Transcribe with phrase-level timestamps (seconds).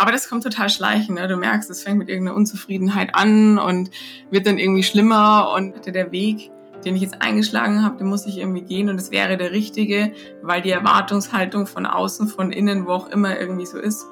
[0.00, 1.18] aber das kommt total schleichend.
[1.18, 1.28] Ne?
[1.28, 3.90] Du merkst, es fängt mit irgendeiner Unzufriedenheit an und
[4.30, 6.50] wird dann irgendwie schlimmer und der Weg,
[6.86, 10.12] den ich jetzt eingeschlagen habe, den muss ich irgendwie gehen und es wäre der richtige,
[10.40, 14.06] weil die Erwartungshaltung von außen, von innen, wo auch immer irgendwie so ist.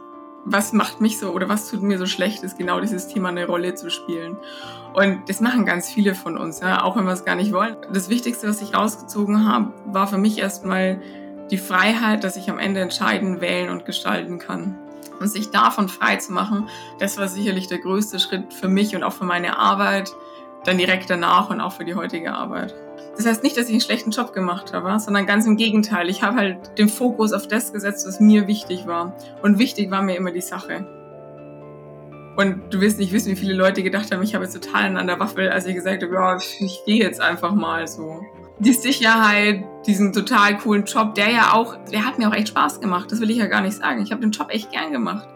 [0.44, 3.46] Was macht mich so oder was tut mir so schlecht, ist genau dieses Thema eine
[3.46, 4.36] Rolle zu spielen.
[4.92, 7.76] Und das machen ganz viele von uns, ja, auch wenn wir es gar nicht wollen.
[7.94, 11.00] Das Wichtigste, was ich rausgezogen habe, war für mich erstmal
[11.50, 14.76] die Freiheit, dass ich am Ende entscheiden, wählen und gestalten kann.
[15.20, 16.68] Und sich davon frei zu machen,
[16.98, 20.12] das war sicherlich der größte Schritt für mich und auch für meine Arbeit,
[20.64, 22.74] dann direkt danach und auch für die heutige Arbeit.
[23.16, 26.08] Das heißt nicht, dass ich einen schlechten Job gemacht habe, sondern ganz im Gegenteil.
[26.08, 29.16] Ich habe halt den Fokus auf das gesetzt, was mir wichtig war.
[29.42, 30.86] Und wichtig war mir immer die Sache.
[32.36, 35.08] Und du wirst nicht wissen, wie viele Leute gedacht haben, ich habe jetzt total an
[35.08, 38.20] der Waffel, als ich gesagt habe, ja, ich gehe jetzt einfach mal so.
[38.60, 42.80] Die Sicherheit, diesen total coolen Job, der ja auch, der hat mir auch echt Spaß
[42.80, 43.12] gemacht.
[43.12, 44.02] Das will ich ja gar nicht sagen.
[44.02, 45.28] Ich habe den Job echt gern gemacht.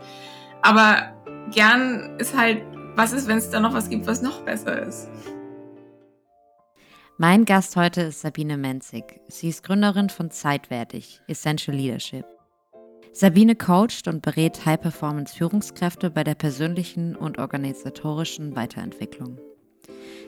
[0.61, 1.13] Aber
[1.53, 2.63] gern ist halt,
[2.97, 5.09] was ist, wenn es da noch was gibt, was noch besser ist?
[7.17, 9.21] Mein Gast heute ist Sabine Menzig.
[9.29, 12.25] Sie ist Gründerin von Zeitwertig, Essential Leadership.
[13.13, 19.39] Sabine coacht und berät High-Performance-Führungskräfte bei der persönlichen und organisatorischen Weiterentwicklung.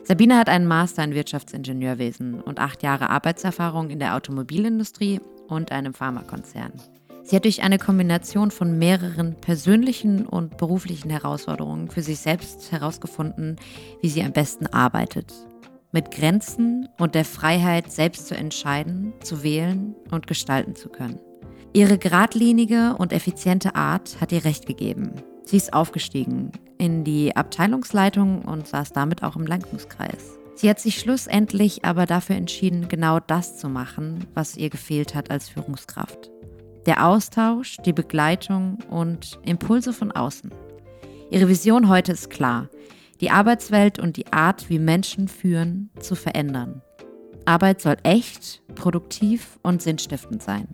[0.07, 5.95] Sabine hat einen Master in Wirtschaftsingenieurwesen und acht Jahre Arbeitserfahrung in der Automobilindustrie und einem
[5.95, 6.73] Pharmakonzern.
[7.23, 13.57] Sie hat durch eine Kombination von mehreren persönlichen und beruflichen Herausforderungen für sich selbst herausgefunden,
[14.03, 15.33] wie sie am besten arbeitet.
[15.91, 21.19] Mit Grenzen und der Freiheit, selbst zu entscheiden, zu wählen und gestalten zu können.
[21.73, 25.13] Ihre geradlinige und effiziente Art hat ihr recht gegeben.
[25.45, 30.39] Sie ist aufgestiegen in die Abteilungsleitung und saß damit auch im Lenkungskreis.
[30.57, 35.31] Sie hat sich schlussendlich aber dafür entschieden, genau das zu machen, was ihr gefehlt hat
[35.31, 36.31] als Führungskraft.
[36.87, 40.51] Der Austausch, die Begleitung und Impulse von außen.
[41.31, 42.69] Ihre Vision heute ist klar,
[43.21, 46.83] die Arbeitswelt und die Art, wie Menschen führen, zu verändern.
[47.47, 50.69] Arbeit soll echt, produktiv und sinnstiftend sein.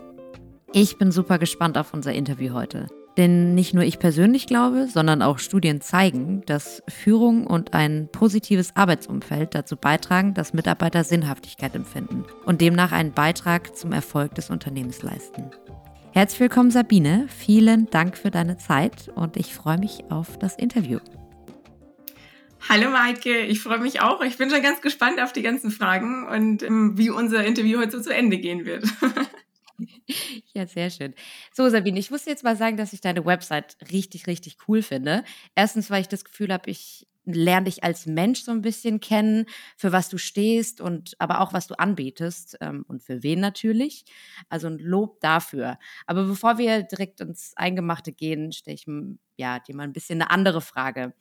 [0.72, 2.88] Ich bin super gespannt auf unser Interview heute.
[3.20, 8.75] Denn nicht nur ich persönlich glaube, sondern auch Studien zeigen, dass Führung und ein positives
[8.76, 15.03] Arbeitsumfeld dazu beitragen, dass Mitarbeiter Sinnhaftigkeit empfinden und demnach einen Beitrag zum Erfolg des Unternehmens
[15.03, 15.50] leisten.
[16.12, 17.26] Herzlich willkommen, Sabine.
[17.28, 21.00] Vielen Dank für deine Zeit und ich freue mich auf das Interview.
[22.70, 24.22] Hallo Maike, ich freue mich auch.
[24.22, 27.98] Ich bin schon ganz gespannt auf die ganzen Fragen und ähm, wie unser Interview heute
[27.98, 28.84] so zu Ende gehen wird.
[30.54, 31.14] Ja, sehr schön.
[31.52, 35.24] So, Sabine, ich muss jetzt mal sagen, dass ich deine Website richtig, richtig cool finde.
[35.54, 39.44] Erstens, weil ich das Gefühl habe, ich lerne dich als Mensch so ein bisschen kennen,
[39.76, 44.04] für was du stehst und aber auch was du anbietest ähm, und für wen natürlich.
[44.48, 45.78] Also ein Lob dafür.
[46.06, 48.86] Aber bevor wir direkt ins Eingemachte gehen, stelle ich
[49.36, 51.14] ja, dir mal ein bisschen eine andere Frage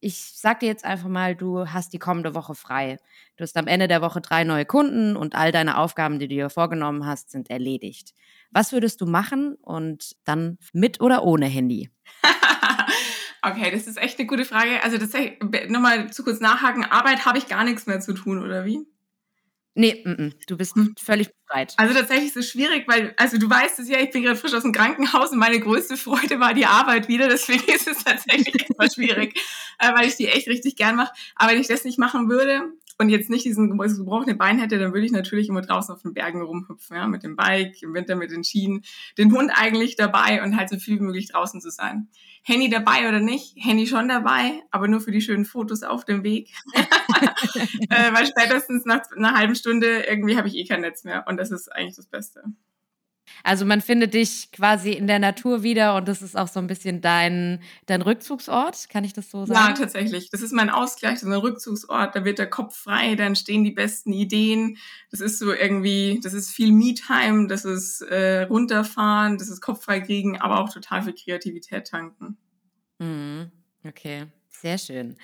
[0.00, 2.98] ich sag dir jetzt einfach mal, du hast die kommende Woche frei.
[3.36, 6.34] Du hast am Ende der Woche drei neue Kunden und all deine Aufgaben, die du
[6.34, 8.14] dir vorgenommen hast, sind erledigt.
[8.50, 11.90] Was würdest du machen und dann mit oder ohne Handy?
[13.42, 14.82] okay, das ist echt eine gute Frage.
[14.82, 15.10] Also das
[15.68, 16.84] nochmal zu kurz nachhaken.
[16.84, 18.86] Arbeit habe ich gar nichts mehr zu tun, oder wie?
[19.74, 20.94] Nee, m -m, du bist hm.
[20.98, 21.74] völlig befreit.
[21.76, 24.62] Also tatsächlich so schwierig, weil, also du weißt es ja, ich bin gerade frisch aus
[24.62, 28.94] dem Krankenhaus und meine größte Freude war die Arbeit wieder, deswegen ist es tatsächlich etwas
[28.94, 29.38] schwierig,
[29.78, 31.12] äh, weil ich die echt richtig gern mache.
[31.36, 34.92] Aber wenn ich das nicht machen würde und jetzt nicht diesen gebrochenen Bein hätte, dann
[34.92, 38.16] würde ich natürlich immer draußen auf den Bergen rumhüpfen, ja, mit dem Bike, im Winter
[38.16, 38.82] mit den Schienen,
[39.16, 42.08] den Hund eigentlich dabei und halt so viel wie möglich draußen zu sein.
[42.42, 43.54] Handy dabei oder nicht?
[43.56, 46.50] Handy schon dabei, aber nur für die schönen Fotos auf dem Weg.
[47.90, 51.36] äh, weil spätestens nach einer halben Stunde irgendwie habe ich eh kein Netz mehr und
[51.36, 52.42] das ist eigentlich das Beste.
[53.44, 56.66] Also man findet dich quasi in der Natur wieder und das ist auch so ein
[56.66, 59.68] bisschen dein, dein Rückzugsort, kann ich das so sagen?
[59.68, 60.30] Ja, tatsächlich.
[60.30, 63.64] Das ist mein Ausgleich, das ist ein Rückzugsort, da wird der Kopf frei, da entstehen
[63.64, 64.78] die besten Ideen.
[65.10, 70.00] Das ist so irgendwie, das ist viel Me-Time, das ist äh, runterfahren, das ist kopffrei
[70.00, 72.36] kriegen, aber auch total viel Kreativität tanken.
[72.98, 73.50] Mhm.
[73.84, 75.16] Okay, sehr schön.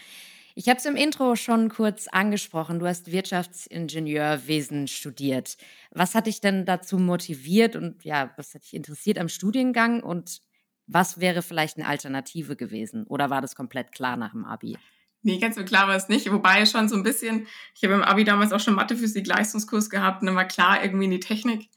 [0.57, 2.79] Ich habe es im Intro schon kurz angesprochen.
[2.79, 5.57] Du hast Wirtschaftsingenieurwesen studiert.
[5.91, 10.41] Was hat dich denn dazu motiviert und ja, was hat dich interessiert am Studiengang und
[10.87, 13.05] was wäre vielleicht eine Alternative gewesen?
[13.05, 14.77] Oder war das komplett klar nach dem Abi?
[15.23, 16.31] Nee, ganz so klar war es nicht.
[16.31, 19.91] Wobei schon so ein bisschen, ich habe im Abi damals auch schon Mathe Physik Leistungskurs
[19.91, 21.69] gehabt und dann war klar irgendwie in die Technik.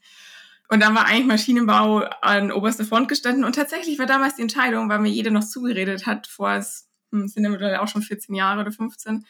[0.68, 3.44] Und dann war eigentlich Maschinenbau an oberster Front gestanden.
[3.44, 7.44] Und tatsächlich war damals die Entscheidung, weil mir jeder noch zugeredet hat, vor es sind
[7.44, 9.24] ja mittlerweile auch schon 14 Jahre oder 15,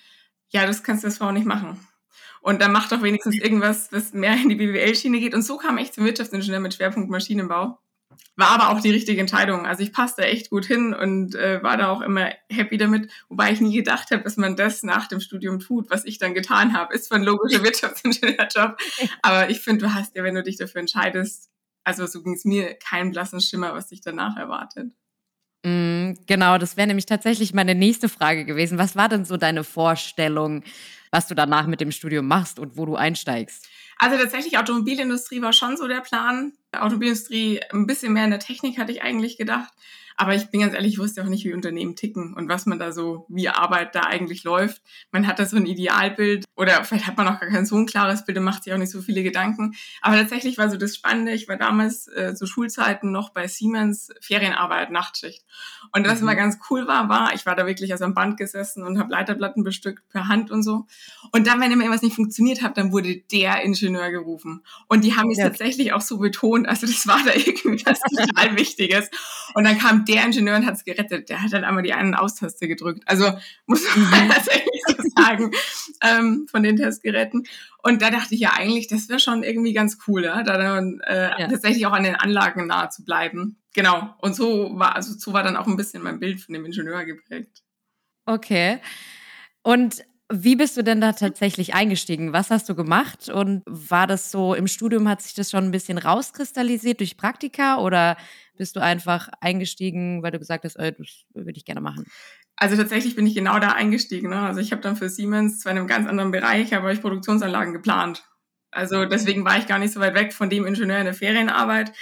[0.50, 1.78] ja, das kannst du als Frau nicht machen.
[2.40, 5.34] Und dann mach doch wenigstens irgendwas, was mehr in die BWL-Schiene geht.
[5.34, 7.78] Und so kam ich zum Wirtschaftsingenieur mit Schwerpunkt Maschinenbau.
[8.36, 9.66] War aber auch die richtige Entscheidung.
[9.66, 13.52] Also ich passte echt gut hin und äh, war da auch immer happy damit, wobei
[13.52, 16.72] ich nie gedacht habe, dass man das nach dem Studium tut, was ich dann getan
[16.72, 16.94] habe.
[16.94, 18.78] Ist zwar ein logischer Wirtschaftsingenieurjob,
[19.22, 21.50] aber ich finde, du hast ja, wenn du dich dafür entscheidest,
[21.84, 24.92] also so ging es mir, keinen blassen Schimmer, was dich danach erwartet.
[25.64, 28.78] Mm, genau, das wäre nämlich tatsächlich meine nächste Frage gewesen.
[28.78, 30.62] Was war denn so deine Vorstellung,
[31.10, 33.68] was du danach mit dem Studium machst und wo du einsteigst?
[33.98, 36.52] Also tatsächlich Automobilindustrie war schon so der Plan.
[36.72, 39.72] Automobilindustrie ein bisschen mehr in der Technik hatte ich eigentlich gedacht.
[40.20, 42.80] Aber ich bin ganz ehrlich, ich wusste auch nicht, wie Unternehmen ticken und was man
[42.80, 44.82] da so, wie Arbeit da eigentlich läuft.
[45.12, 47.86] Man hat da so ein Idealbild oder vielleicht hat man auch gar kein so ein
[47.86, 49.76] klares Bild und macht sich auch nicht so viele Gedanken.
[50.02, 54.10] Aber tatsächlich war so das Spannende, ich war damals äh, zu Schulzeiten noch bei Siemens
[54.20, 55.44] Ferienarbeit, Nachtschicht.
[55.94, 56.26] Und was mhm.
[56.26, 59.62] ganz cool war, war, ich war da wirklich also am Band gesessen und habe Leiterplatten
[59.62, 60.86] bestückt per Hand und so.
[61.30, 64.64] Und dann, wenn immer irgendwas nicht funktioniert hat, dann wurde der Ingenieur gerufen.
[64.88, 65.44] Und die haben es ja.
[65.48, 69.10] tatsächlich auch so betont, also das war da irgendwie was total Wichtiges.
[69.54, 71.28] Und dann kam der Ingenieur und hat es gerettet.
[71.28, 73.02] Der hat dann einmal die einen Austaste gedrückt.
[73.06, 73.32] Also
[73.66, 74.30] muss man mhm.
[74.32, 75.50] tatsächlich so sagen,
[76.02, 77.46] ähm, von den Testgeräten.
[77.82, 80.42] Und da dachte ich ja eigentlich, das wäre schon irgendwie ganz cool, ja?
[80.42, 81.48] da dann äh, ja.
[81.48, 83.56] tatsächlich auch an den Anlagen nahe zu bleiben.
[83.74, 84.14] Genau.
[84.20, 87.04] Und so war, also so war dann auch ein bisschen mein Bild von dem Ingenieur
[87.04, 87.62] geprägt.
[88.26, 88.80] Okay.
[89.62, 92.34] Und wie bist du denn da tatsächlich eingestiegen?
[92.34, 93.30] Was hast du gemacht?
[93.30, 97.78] Und war das so, im Studium hat sich das schon ein bisschen rauskristallisiert durch Praktika
[97.78, 98.16] oder
[98.56, 102.04] bist du einfach eingestiegen, weil du gesagt hast, äh, das würde ich gerne machen?
[102.56, 104.28] Also tatsächlich bin ich genau da eingestiegen.
[104.28, 104.40] Ne?
[104.40, 107.72] Also ich habe dann für Siemens zwar in einem ganz anderen Bereich, aber ich Produktionsanlagen
[107.72, 108.24] geplant.
[108.70, 111.92] Also deswegen war ich gar nicht so weit weg von dem Ingenieur in der Ferienarbeit.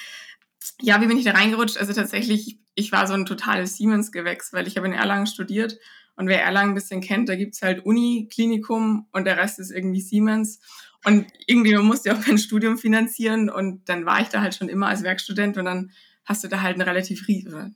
[0.81, 1.79] Ja, wie bin ich da reingerutscht?
[1.79, 5.79] Also tatsächlich, ich war so ein totales Siemens-Gewächs, weil ich habe in Erlangen studiert
[6.17, 9.71] und wer Erlangen ein bisschen kennt, da gibt's halt Uni, Klinikum und der Rest ist
[9.71, 10.61] irgendwie Siemens.
[11.05, 14.55] Und irgendwie, man musste ja auch kein Studium finanzieren und dann war ich da halt
[14.55, 15.93] schon immer als Werkstudent und dann
[16.25, 17.27] hast du da halt ein relativ,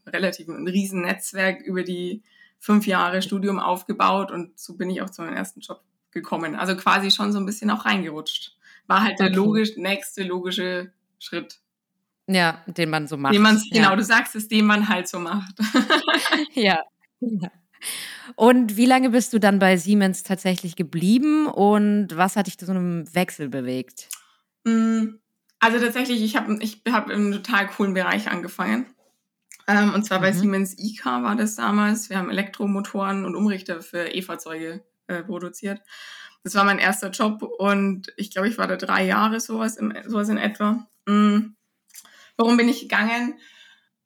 [0.07, 2.23] relativ ein riesen Netzwerk über die
[2.59, 6.57] fünf Jahre Studium aufgebaut und so bin ich auch zu meinem ersten Job gekommen.
[6.57, 8.57] Also quasi schon so ein bisschen auch reingerutscht.
[8.87, 11.61] War halt der logisch, nächste logische Schritt.
[12.27, 13.35] Ja, den man so macht.
[13.35, 15.55] Den man, genau, du sagst es, den man halt so macht.
[16.55, 16.81] ja.
[17.21, 17.51] ja.
[18.37, 22.67] Und wie lange bist du dann bei Siemens tatsächlich geblieben und was hat dich zu
[22.67, 24.09] so einem Wechsel bewegt?
[24.65, 25.17] Mm,
[25.59, 28.87] also tatsächlich, ich habe ich hab in einem total coolen Bereich angefangen.
[29.67, 30.23] Ähm, und zwar mhm.
[30.23, 32.11] bei Siemens IK war das damals.
[32.11, 35.81] Wir haben Elektromotoren und Umrichter für E-Fahrzeuge äh, produziert.
[36.43, 39.93] Das war mein erster Job und ich glaube, ich war da drei Jahre sowas, im,
[40.07, 40.87] sowas in etwa.
[41.07, 41.57] Mhm.
[42.37, 43.39] Warum bin ich gegangen?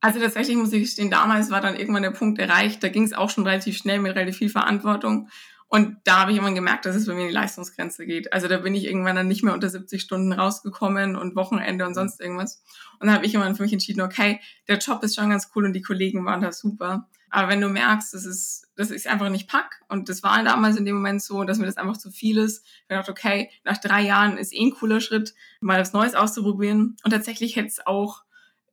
[0.05, 3.15] Also tatsächlich muss ich gestehen, damals war dann irgendwann der Punkt erreicht, da ging es
[3.15, 5.31] auch schon relativ schnell mit relativ viel Verantwortung.
[5.67, 8.31] Und da habe ich immer gemerkt, dass es bei mir in die Leistungsgrenze geht.
[8.31, 11.95] Also da bin ich irgendwann dann nicht mehr unter 70 Stunden rausgekommen und Wochenende und
[11.95, 12.63] sonst irgendwas.
[13.01, 15.65] Und dann habe ich immer für mich entschieden, okay, der Job ist schon ganz cool
[15.65, 17.09] und die Kollegen waren da super.
[17.31, 20.77] Aber wenn du merkst, das ist, das ist einfach nicht pack, und das war damals
[20.77, 23.79] in dem Moment so, dass mir das einfach zu viel ist, ich dachte, okay, nach
[23.79, 26.99] drei Jahren ist eh ein cooler Schritt, mal was Neues auszuprobieren.
[27.03, 28.23] Und tatsächlich hätte es auch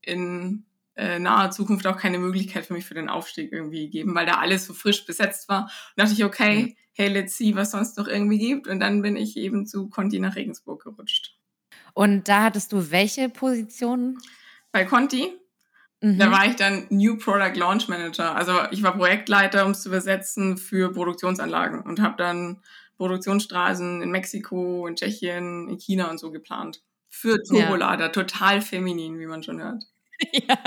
[0.01, 0.65] in
[1.01, 4.33] äh, naher Zukunft auch keine Möglichkeit für mich für den Aufstieg irgendwie gegeben, weil da
[4.33, 5.63] alles so frisch besetzt war.
[5.63, 6.75] Und dachte ich, okay, mhm.
[6.93, 8.67] hey, let's see, was sonst noch irgendwie gibt.
[8.67, 11.35] Und dann bin ich eben zu Conti nach Regensburg gerutscht.
[11.93, 14.19] Und da hattest du welche Positionen?
[14.71, 15.33] Bei Conti?
[16.01, 16.19] Mhm.
[16.19, 18.35] Da war ich dann New Product Launch Manager.
[18.35, 22.61] Also ich war Projektleiter, um es zu übersetzen, für Produktionsanlagen und habe dann
[22.97, 26.83] Produktionsstraßen in Mexiko, in Tschechien, in China und so geplant.
[27.09, 28.11] Für Turbolader, ja.
[28.11, 29.83] total feminin, wie man schon hört.
[30.47, 30.57] Ja,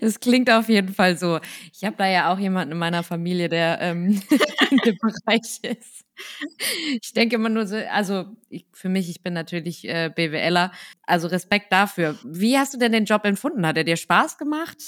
[0.00, 1.40] es klingt auf jeden Fall so.
[1.72, 4.22] Ich habe da ja auch jemanden in meiner Familie, der ähm,
[4.70, 6.04] in dem Bereich ist.
[7.00, 10.72] Ich denke immer nur so, also ich, für mich, ich bin natürlich äh, BWLer,
[11.04, 12.18] also Respekt dafür.
[12.24, 13.66] Wie hast du denn den Job empfunden?
[13.66, 14.78] Hat er dir Spaß gemacht?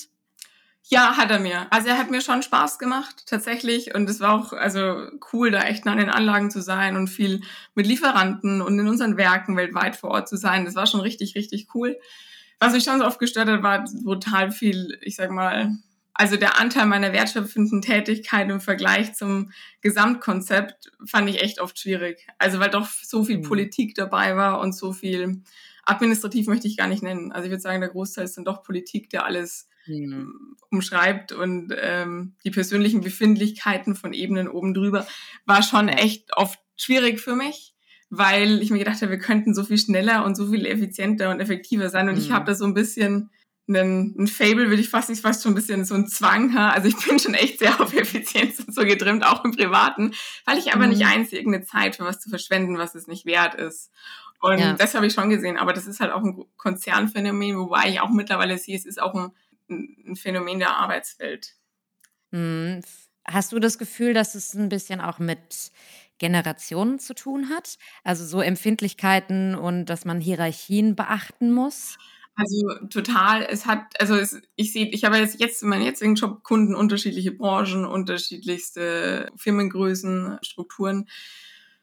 [0.85, 1.69] Ja, hat er mir.
[1.71, 3.95] Also er hat mir schon Spaß gemacht, tatsächlich.
[3.95, 7.43] Und es war auch also cool, da echt an den Anlagen zu sein und viel
[7.75, 10.65] mit Lieferanten und in unseren Werken weltweit vor Ort zu sein.
[10.65, 11.97] Das war schon richtig, richtig cool.
[12.61, 15.73] Was mich schon so oft gestört hat, war brutal viel, ich sag mal,
[16.13, 22.27] also der Anteil meiner wertschöpfenden Tätigkeit im Vergleich zum Gesamtkonzept fand ich echt oft schwierig.
[22.37, 23.43] Also weil doch so viel mhm.
[23.43, 25.43] Politik dabei war und so viel
[25.87, 27.33] administrativ möchte ich gar nicht nennen.
[27.33, 30.57] Also ich würde sagen, der Großteil ist dann doch Politik, der alles mhm.
[30.71, 35.07] umschreibt und ähm, die persönlichen Befindlichkeiten von Ebenen oben drüber
[35.47, 37.75] war schon echt oft schwierig für mich
[38.11, 41.41] weil ich mir gedacht habe, wir könnten so viel schneller und so viel effizienter und
[41.41, 42.09] effektiver sein.
[42.09, 42.21] Und mhm.
[42.21, 43.31] ich habe da so ein bisschen
[43.69, 46.53] einen, ein Fable, würde ich fast nicht, fast schon ein bisschen so ein Zwang.
[46.55, 46.71] Ha?
[46.71, 50.13] Also ich bin schon echt sehr auf Effizienz und so getrimmt, auch im Privaten,
[50.45, 50.91] weil ich aber mhm.
[50.91, 53.91] nicht einsehe, irgendeine Zeit für was zu verschwenden, was es nicht wert ist.
[54.41, 54.73] Und ja.
[54.73, 55.57] das habe ich schon gesehen.
[55.57, 59.15] Aber das ist halt auch ein Konzernphänomen, wobei ich auch mittlerweile sehe, es ist auch
[59.15, 59.31] ein,
[59.69, 61.55] ein Phänomen der Arbeitswelt.
[62.33, 62.81] Hm.
[63.25, 65.71] Hast du das Gefühl, dass es ein bisschen auch mit
[66.21, 67.77] Generationen zu tun hat?
[68.05, 71.99] Also so Empfindlichkeiten und dass man Hierarchien beachten muss?
[72.37, 76.15] Also total, es hat, also es, ich sehe, ich habe jetzt, jetzt in meinem jetzigen
[76.15, 81.09] Job Kunden, unterschiedliche Branchen, unterschiedlichste Firmengrößen, Strukturen.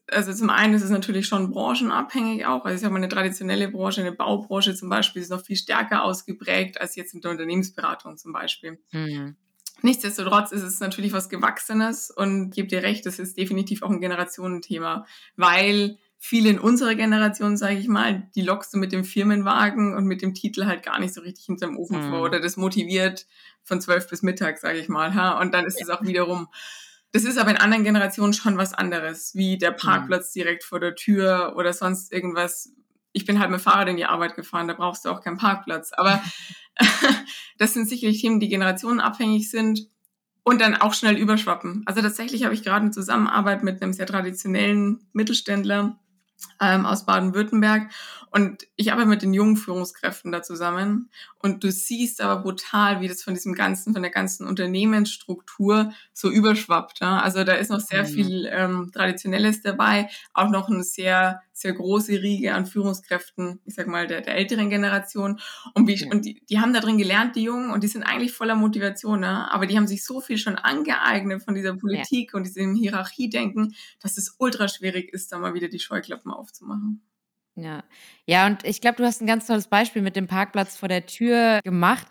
[0.09, 2.63] Also zum einen ist es natürlich schon branchenabhängig auch.
[2.63, 6.79] Also ich habe eine traditionelle Branche, eine Baubranche zum Beispiel, ist noch viel stärker ausgeprägt
[6.79, 8.79] als jetzt in der Unternehmensberatung zum Beispiel.
[8.93, 9.35] Mhm.
[9.81, 14.01] Nichtsdestotrotz ist es natürlich was Gewachsenes und gebe dir recht, das ist definitiv auch ein
[14.01, 15.05] Generationenthema,
[15.35, 20.05] weil viele in unserer Generation, sage ich mal, die lockst du mit dem Firmenwagen und
[20.05, 22.09] mit dem Titel halt gar nicht so richtig hinterm Ofen mhm.
[22.09, 23.27] vor oder das motiviert
[23.63, 25.39] von zwölf bis Mittag, sage ich mal, ha?
[25.39, 26.47] und dann ist es auch wiederum.
[27.11, 29.77] Das ist aber in anderen Generationen schon was anderes, wie der mhm.
[29.77, 32.71] Parkplatz direkt vor der Tür oder sonst irgendwas.
[33.13, 35.91] Ich bin halt mit Fahrrad in die Arbeit gefahren, da brauchst du auch keinen Parkplatz.
[35.93, 36.21] Aber
[37.57, 39.87] das sind sicherlich Themen, die generationenabhängig sind
[40.43, 41.83] und dann auch schnell überschwappen.
[41.85, 45.99] Also tatsächlich habe ich gerade eine Zusammenarbeit mit einem sehr traditionellen Mittelständler,
[46.61, 47.91] ähm, aus Baden-Württemberg.
[48.29, 51.09] Und ich arbeite mit den jungen Führungskräften da zusammen.
[51.39, 56.29] Und du siehst aber brutal, wie das von diesem ganzen, von der ganzen Unternehmensstruktur so
[56.29, 56.99] überschwappt.
[56.99, 57.19] Ja?
[57.19, 58.07] Also da ist noch sehr mhm.
[58.07, 63.87] viel ähm, Traditionelles dabei, auch noch eine sehr, sehr große Riege an Führungskräften, ich sag
[63.87, 65.39] mal, der, der älteren Generation.
[65.73, 66.07] Und, wie, ja.
[66.11, 69.21] und die, die haben da drin gelernt, die Jungen, und die sind eigentlich voller Motivation,
[69.21, 69.51] ne?
[69.51, 72.37] aber die haben sich so viel schon angeeignet von dieser Politik ja.
[72.37, 77.01] und diesem Hierarchiedenken, dass es ultra schwierig ist, da mal wieder die Scheuklappen aufzumachen.
[77.55, 77.83] Ja.
[78.27, 81.07] Ja, und ich glaube, du hast ein ganz tolles Beispiel mit dem Parkplatz vor der
[81.07, 82.05] Tür gemacht.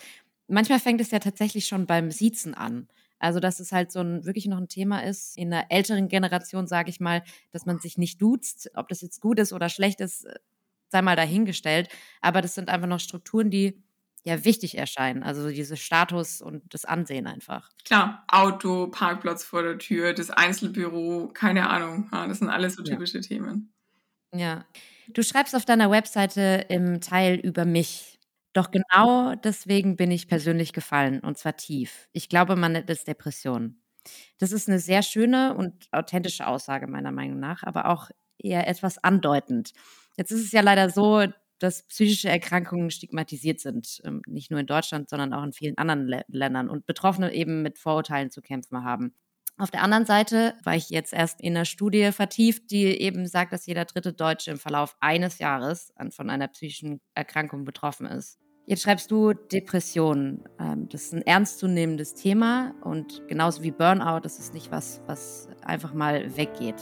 [0.49, 2.89] Manchmal fängt es ja tatsächlich schon beim Siezen an.
[3.19, 6.67] Also, dass es halt so ein wirklich noch ein Thema ist in der älteren Generation,
[6.67, 8.71] sage ich mal, dass man sich nicht duzt.
[8.75, 10.35] Ob das jetzt gut ist oder schlecht ist, äh,
[10.89, 11.89] sei mal dahingestellt.
[12.21, 13.83] Aber das sind einfach noch Strukturen, die
[14.27, 15.23] ja wichtig erscheinen.
[15.23, 17.71] Also diese Status und das Ansehen einfach.
[17.85, 22.09] Klar, Auto, Parkplatz vor der Tür, das Einzelbüro, keine Ahnung.
[22.11, 23.23] Das sind alles so typische ja.
[23.23, 23.73] Themen.
[24.35, 24.65] Ja.
[25.09, 28.16] Du schreibst auf deiner Webseite im Teil über mich.
[28.57, 32.09] Doch genau deswegen bin ich persönlich gefallen und zwar tief.
[32.13, 33.83] Ich glaube, man nennt es Depression.
[34.39, 38.09] Das ist eine sehr schöne und authentische Aussage meiner Meinung nach, aber auch
[38.39, 39.73] eher etwas andeutend.
[40.17, 41.25] Jetzt ist es ja leider so,
[41.59, 46.23] dass psychische Erkrankungen stigmatisiert sind, ähm, nicht nur in Deutschland, sondern auch in vielen anderen
[46.29, 49.15] Ländern und Betroffene eben mit Vorurteilen zu kämpfen haben.
[49.59, 53.53] Auf der anderen Seite war ich jetzt erst in einer Studie vertieft, die eben sagt,
[53.53, 58.39] dass jeder dritte Deutsche im Verlauf eines Jahres von einer psychischen Erkrankung betroffen ist.
[58.69, 60.43] Jetzt schreibst du Depressionen.
[60.59, 65.49] Ähm, das ist ein ernstzunehmendes Thema und genauso wie Burnout, das ist nicht was, was
[65.63, 66.75] einfach mal weggeht.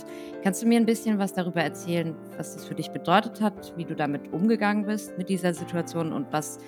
[0.42, 3.84] Kannst du mir ein bisschen was darüber erzählen, was das für dich bedeutet hat, wie
[3.84, 6.58] du damit umgegangen bist mit dieser Situation und was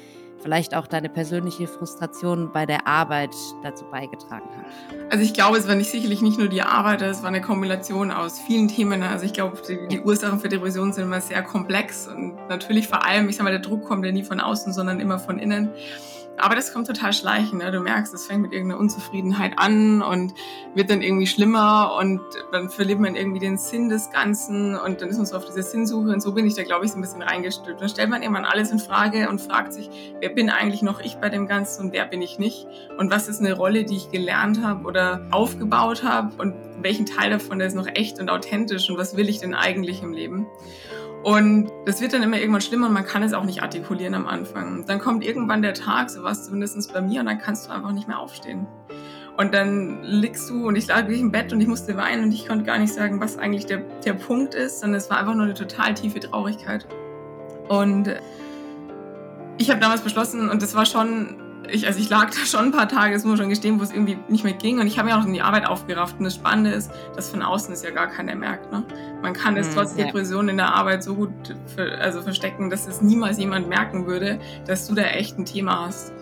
[0.42, 4.66] vielleicht auch deine persönliche Frustration bei der Arbeit dazu beigetragen hat?
[5.10, 8.10] Also ich glaube, es war nicht sicherlich nicht nur die Arbeit, es war eine Kombination
[8.10, 9.02] aus vielen Themen.
[9.02, 13.04] Also ich glaube, die, die Ursachen für Depressionen sind immer sehr komplex und natürlich vor
[13.04, 15.70] allem, ich sage mal, der Druck kommt ja nie von außen, sondern immer von innen.
[16.38, 17.62] Aber das kommt total schleichend.
[17.62, 17.70] Ne?
[17.70, 20.34] Du merkst, es fängt mit irgendeiner Unzufriedenheit an und
[20.74, 22.20] wird dann irgendwie schlimmer und
[22.52, 25.62] dann verliert man irgendwie den Sinn des Ganzen und dann ist man so auf dieser
[25.62, 27.80] Sinnsuche und so bin ich da, glaube ich, so ein bisschen reingestülpt.
[27.80, 29.88] Dann stellt man irgendwann alles in Frage und fragt sich,
[30.20, 32.66] wer bin eigentlich noch ich bei dem Ganzen und wer bin ich nicht?
[32.98, 37.30] Und was ist eine Rolle, die ich gelernt habe oder aufgebaut habe und welchen Teil
[37.30, 40.46] davon der ist noch echt und authentisch und was will ich denn eigentlich im Leben?
[41.26, 44.28] Und das wird dann immer irgendwann schlimmer und man kann es auch nicht artikulieren am
[44.28, 44.84] Anfang.
[44.86, 47.72] Dann kommt irgendwann der Tag, so war es zumindest bei mir, und dann kannst du
[47.72, 48.68] einfach nicht mehr aufstehen.
[49.36, 52.32] Und dann liegst du und ich lag wirklich im Bett und ich musste weinen und
[52.32, 55.34] ich konnte gar nicht sagen, was eigentlich der, der Punkt ist, sondern es war einfach
[55.34, 56.86] nur eine total tiefe Traurigkeit.
[57.66, 58.14] Und
[59.58, 61.34] ich habe damals beschlossen, und das war schon
[61.70, 63.82] ich, also ich lag da schon ein paar Tage, das muss man schon gestehen, wo
[63.82, 64.80] es irgendwie nicht mehr ging.
[64.80, 66.18] Und ich habe mich auch in die Arbeit aufgerafft.
[66.18, 68.72] Und das Spannende ist, dass von außen es ja gar keiner merkt.
[68.72, 68.84] Ne?
[69.22, 70.04] Man kann es mhm, trotz ja.
[70.04, 71.30] Depression in der Arbeit so gut
[71.74, 75.86] für, also verstecken, dass es niemals jemand merken würde, dass du da echt ein Thema
[75.86, 76.12] hast.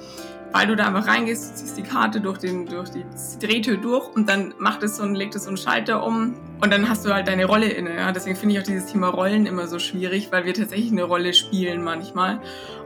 [0.54, 3.04] Weil du da einfach reingehst, ziehst die Karte durch, den, durch die
[3.44, 6.72] Drehtür durch und dann macht es so und legt es so einen Schalter um und
[6.72, 7.96] dann hast du halt deine Rolle inne.
[7.96, 8.12] Ja?
[8.12, 11.34] Deswegen finde ich auch dieses Thema Rollen immer so schwierig, weil wir tatsächlich eine Rolle
[11.34, 12.40] spielen manchmal.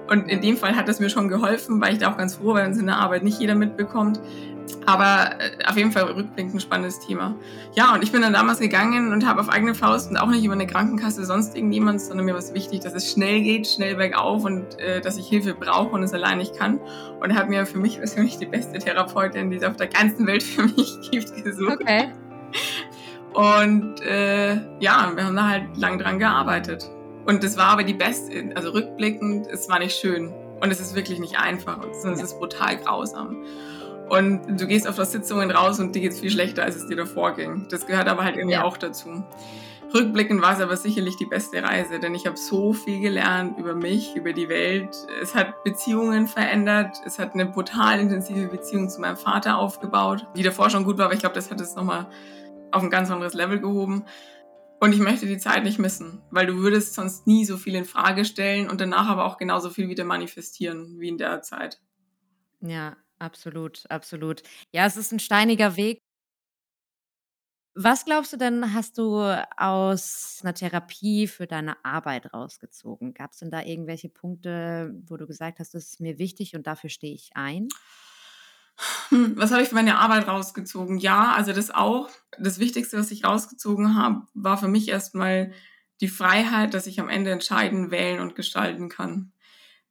[0.09, 2.55] Und in dem Fall hat das mir schon geholfen, weil ich da auch ganz froh
[2.55, 4.19] war, wenn es in der Arbeit nicht jeder mitbekommt.
[4.87, 7.35] Aber äh, auf jeden Fall rückblickend ein spannendes Thema.
[7.75, 10.45] Ja, und ich bin dann damals gegangen und habe auf eigene Faust und auch nicht
[10.45, 13.97] über eine Krankenkasse sonst irgendjemand, sondern mir war es wichtig, dass es schnell geht, schnell
[13.97, 16.81] bergauf und äh, dass ich Hilfe brauche und es allein nicht kann.
[17.21, 20.43] Und habe mir für mich persönlich die beste Therapeutin, die es auf der ganzen Welt
[20.43, 21.79] für mich gibt, gesucht.
[21.81, 22.13] Okay.
[23.35, 26.91] Und äh, ja, wir haben da halt lang dran gearbeitet.
[27.27, 30.33] Und das war aber die beste, also rückblickend, es war nicht schön.
[30.61, 33.37] Und es ist wirklich nicht einfach, sondern es ist brutal grausam.
[34.09, 36.87] Und du gehst auf das Sitzungen raus und dir geht es viel schlechter, als es
[36.87, 37.67] dir davor ging.
[37.71, 38.65] Das gehört aber halt irgendwie ja.
[38.65, 39.25] auch dazu.
[39.95, 43.75] Rückblickend war es aber sicherlich die beste Reise, denn ich habe so viel gelernt über
[43.75, 44.95] mich, über die Welt.
[45.23, 46.99] Es hat Beziehungen verändert.
[47.07, 51.07] Es hat eine brutal intensive Beziehung zu meinem Vater aufgebaut, die davor schon gut war,
[51.07, 52.07] aber ich glaube, das hat es nochmal
[52.71, 54.05] auf ein ganz anderes Level gehoben.
[54.79, 57.87] Und ich möchte die Zeit nicht missen, weil du würdest sonst nie so viel in
[57.87, 61.81] Frage stellen und danach aber auch genauso viel wieder manifestieren wie in der Zeit.
[62.61, 64.43] Ja, absolut, absolut.
[64.73, 66.01] Ja, es ist ein steiniger Weg.
[67.81, 69.21] Was glaubst du denn, hast du
[69.57, 73.15] aus einer Therapie für deine Arbeit rausgezogen?
[73.15, 76.67] Gab es denn da irgendwelche Punkte, wo du gesagt hast, das ist mir wichtig und
[76.67, 77.69] dafür stehe ich ein?
[79.11, 80.99] Hm, was habe ich für meine Arbeit rausgezogen?
[80.99, 82.09] Ja, also das auch.
[82.39, 85.53] Das Wichtigste, was ich rausgezogen habe, war für mich erstmal
[86.01, 89.33] die Freiheit, dass ich am Ende entscheiden, wählen und gestalten kann.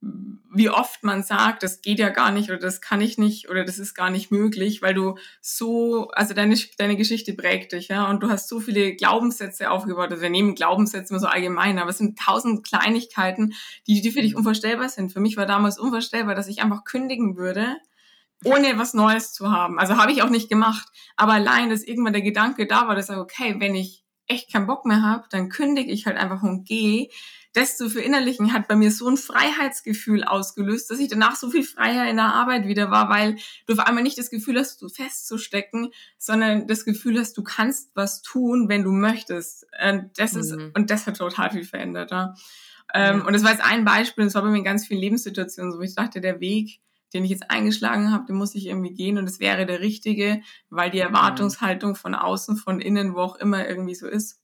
[0.00, 3.64] Wie oft man sagt, das geht ja gar nicht oder das kann ich nicht oder
[3.64, 8.08] das ist gar nicht möglich, weil du so, also deine, deine Geschichte prägt dich, ja,
[8.08, 10.10] und du hast so viele Glaubenssätze aufgebaut.
[10.10, 13.54] Also wir nehmen Glaubenssätze immer so allgemein, aber es sind tausend Kleinigkeiten,
[13.86, 15.12] die, die für dich unvorstellbar sind.
[15.12, 17.76] Für mich war damals unvorstellbar, dass ich einfach kündigen würde
[18.44, 19.78] ohne was Neues zu haben.
[19.78, 20.88] Also habe ich auch nicht gemacht.
[21.16, 24.52] Aber allein, dass irgendwann der Gedanke da war, dass ich sage, okay, wenn ich echt
[24.52, 27.08] keinen Bock mehr habe, dann kündige ich halt einfach und gehe.
[27.54, 31.64] Das zu verinnerlichen hat bei mir so ein Freiheitsgefühl ausgelöst, dass ich danach so viel
[31.64, 34.88] freier in der Arbeit wieder war, weil du auf einmal nicht das Gefühl hast, du
[34.88, 39.66] festzustecken, sondern das Gefühl hast, du kannst was tun, wenn du möchtest.
[39.82, 40.72] Und das ist, mhm.
[40.76, 42.10] und das hat total viel verändert.
[42.10, 42.34] Ja.
[42.94, 45.72] Ähm, Und das war jetzt ein Beispiel, das war bei mir in ganz vielen Lebenssituationen
[45.72, 46.80] so, ich dachte, der Weg,
[47.12, 50.42] den ich jetzt eingeschlagen habe, den muss ich irgendwie gehen und es wäre der richtige,
[50.70, 54.40] weil die Erwartungshaltung von außen, von innen, wo auch immer irgendwie so ist.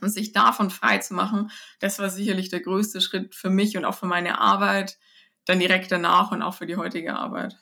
[0.00, 3.86] Und sich davon frei zu machen, das war sicherlich der größte Schritt für mich und
[3.86, 4.98] auch für meine Arbeit,
[5.46, 7.56] dann direkt danach und auch für die heutige Arbeit.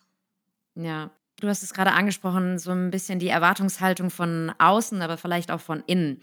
[0.74, 1.10] Ja,
[1.40, 5.60] du hast es gerade angesprochen, so ein bisschen die Erwartungshaltung von außen, aber vielleicht auch
[5.60, 6.22] von innen.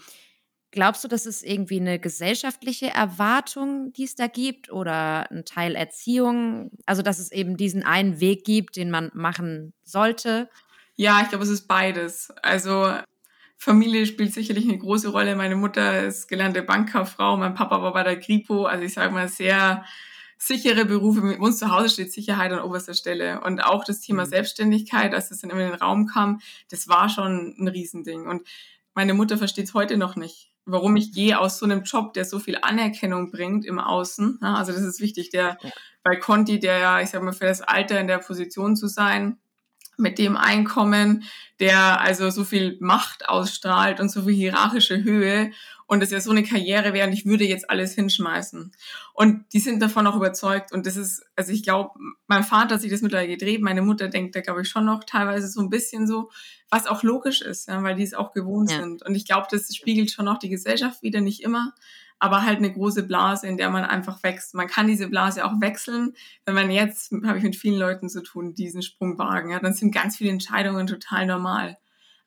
[0.71, 5.75] Glaubst du, dass es irgendwie eine gesellschaftliche Erwartung, die es da gibt oder ein Teil
[5.75, 6.71] Erziehung?
[6.85, 10.49] Also, dass es eben diesen einen Weg gibt, den man machen sollte?
[10.95, 12.31] Ja, ich glaube, es ist beides.
[12.41, 12.93] Also,
[13.57, 15.35] Familie spielt sicherlich eine große Rolle.
[15.35, 18.63] Meine Mutter ist gelernte Bankkauffrau, mein Papa war bei der Kripo.
[18.63, 19.83] Also, ich sage mal, sehr
[20.37, 21.19] sichere Berufe.
[21.19, 23.41] Mit uns zu Hause steht Sicherheit an oberster Stelle.
[23.41, 24.29] Und auch das Thema mhm.
[24.29, 28.25] Selbstständigkeit, als das dann immer in den Raum kam, das war schon ein Riesending.
[28.25, 28.47] Und
[28.93, 32.25] meine Mutter versteht es heute noch nicht warum ich gehe aus so einem Job, der
[32.25, 34.39] so viel Anerkennung bringt im Außen.
[34.41, 35.29] Ja, also das ist wichtig.
[35.31, 35.57] Der
[36.03, 39.37] bei Conti, der ja, ich sag mal, für das Alter in der Position zu sein,
[39.97, 41.23] mit dem Einkommen,
[41.59, 45.51] der also so viel Macht ausstrahlt und so viel hierarchische Höhe
[45.91, 48.71] und das ja so eine Karriere wäre und ich würde jetzt alles hinschmeißen.
[49.13, 52.81] Und die sind davon auch überzeugt und das ist, also ich glaube, mein Vater hat
[52.81, 55.69] sich das mittlerweile gedreht, meine Mutter denkt da glaube ich schon noch teilweise so ein
[55.69, 56.31] bisschen so,
[56.69, 58.79] was auch logisch ist, ja, weil die es auch gewohnt ja.
[58.79, 59.05] sind.
[59.05, 61.73] Und ich glaube, das spiegelt schon noch die Gesellschaft wieder, nicht immer,
[62.19, 64.55] aber halt eine große Blase, in der man einfach wächst.
[64.55, 66.13] Man kann diese Blase auch wechseln.
[66.45, 69.73] Wenn man jetzt, habe ich mit vielen Leuten zu tun, diesen Sprung wagen, ja, dann
[69.73, 71.77] sind ganz viele Entscheidungen total normal.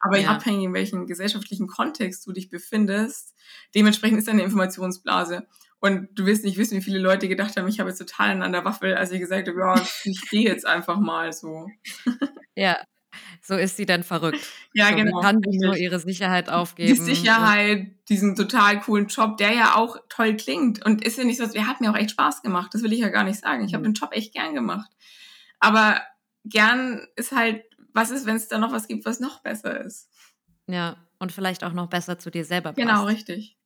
[0.04, 0.28] Aber ja.
[0.28, 3.34] abhängig, in welchem gesellschaftlichen Kontext du dich befindest,
[3.74, 5.46] dementsprechend ist deine Informationsblase.
[5.80, 8.52] Und du wirst nicht wissen, wie viele Leute gedacht haben, ich habe jetzt total an
[8.52, 11.66] der Waffel, als ich gesagt habe, ja, ich gehe jetzt einfach mal so.
[12.56, 12.76] Ja,
[13.42, 14.48] so ist sie dann verrückt.
[14.74, 15.20] Ja, so, genau.
[15.20, 16.94] Kann sie nur ihre Sicherheit aufgeben.
[16.94, 20.86] Die Sicherheit, diesen total coolen Job, der ja auch toll klingt.
[20.86, 22.72] Und ist ja nicht so, der hat mir auch echt Spaß gemacht.
[22.72, 23.64] Das will ich ja gar nicht sagen.
[23.64, 23.92] Ich habe mhm.
[23.92, 24.88] den Job echt gern gemacht.
[25.58, 26.00] Aber
[26.44, 30.10] gern ist halt was ist, wenn es da noch was gibt, was noch besser ist?
[30.66, 33.00] Ja, und vielleicht auch noch besser zu dir selber genau, passt.
[33.00, 33.58] Genau, richtig.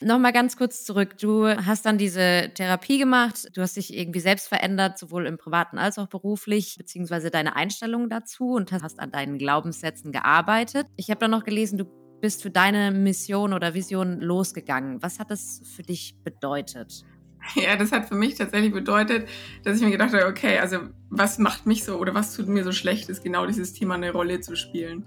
[0.00, 1.16] Nochmal ganz kurz zurück.
[1.18, 3.48] Du hast dann diese Therapie gemacht.
[3.56, 8.08] Du hast dich irgendwie selbst verändert, sowohl im privaten als auch beruflich, beziehungsweise deine Einstellung
[8.08, 10.86] dazu und hast an deinen Glaubenssätzen gearbeitet.
[10.96, 11.84] Ich habe dann noch gelesen, du
[12.20, 15.02] bist für deine Mission oder Vision losgegangen.
[15.02, 17.04] Was hat das für dich bedeutet?
[17.54, 19.28] Ja, das hat für mich tatsächlich bedeutet,
[19.64, 20.78] dass ich mir gedacht habe, okay, also
[21.10, 24.12] was macht mich so oder was tut mir so schlecht, ist genau dieses Thema eine
[24.12, 25.06] Rolle zu spielen.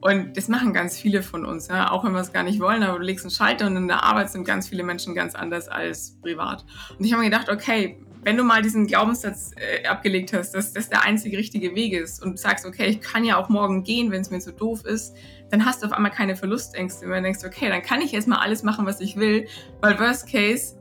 [0.00, 1.90] Und das machen ganz viele von uns, ja?
[1.90, 4.02] auch wenn wir es gar nicht wollen, aber du legst einen Schalter und in der
[4.02, 6.64] Arbeit sind ganz viele Menschen ganz anders als privat.
[6.98, 10.72] Und ich habe mir gedacht, okay, wenn du mal diesen Glaubenssatz äh, abgelegt hast, dass
[10.72, 14.10] das der einzige richtige Weg ist und sagst, okay, ich kann ja auch morgen gehen,
[14.10, 15.14] wenn es mir so doof ist,
[15.50, 17.06] dann hast du auf einmal keine Verlustängste.
[17.06, 19.46] Wenn du denkst, okay, dann kann ich jetzt mal alles machen, was ich will,
[19.80, 20.76] weil Worst Case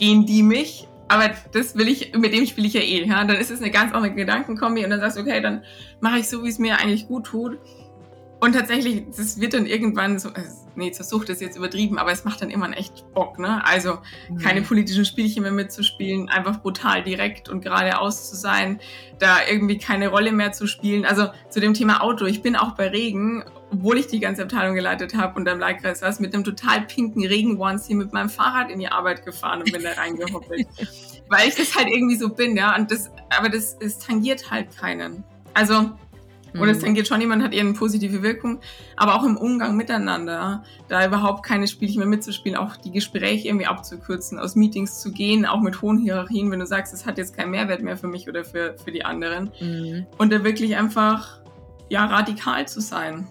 [0.00, 3.04] gehen die mich, aber das will ich, mit dem spiele ich ja eh.
[3.04, 3.24] Ja?
[3.24, 5.62] Dann ist es eine ganz andere Gedankenkombi und dann sagst du, okay, dann
[6.00, 7.58] mache ich so, wie es mir eigentlich gut tut.
[8.40, 12.10] Und tatsächlich, das wird dann irgendwann so, äh, nee, zur Sucht ist jetzt übertrieben, aber
[12.10, 13.62] es macht dann immer echt Bock, ne?
[13.66, 13.98] Also
[14.42, 14.64] keine mhm.
[14.64, 18.80] politischen Spielchen mehr mitzuspielen, einfach brutal direkt und geradeaus zu sein,
[19.18, 21.04] da irgendwie keine Rolle mehr zu spielen.
[21.04, 24.74] Also zu dem Thema Auto, ich bin auch bei Regen, obwohl ich die ganze Abteilung
[24.74, 28.78] geleitet habe und am Leitkreis saß, mit einem total pinken Regen-Onesie mit meinem Fahrrad in
[28.80, 30.66] die Arbeit gefahren und bin da reingehoppelt.
[31.28, 32.76] Weil ich das halt irgendwie so bin, ja.
[32.76, 35.22] Und das, aber das, das tangiert halt keinen.
[35.54, 35.90] Also
[36.58, 36.86] oder es mhm.
[36.86, 38.60] tangiert schon jemand, hat eher eine positive Wirkung,
[38.96, 43.66] aber auch im Umgang miteinander, da überhaupt keine Spielchen mehr mitzuspielen, auch die Gespräche irgendwie
[43.66, 47.36] abzukürzen, aus Meetings zu gehen, auch mit hohen Hierarchien, wenn du sagst, es hat jetzt
[47.36, 49.52] keinen Mehrwert mehr für mich oder für, für die anderen.
[49.60, 50.06] Mhm.
[50.18, 51.40] Und da wirklich einfach,
[51.88, 53.28] ja, radikal zu sein.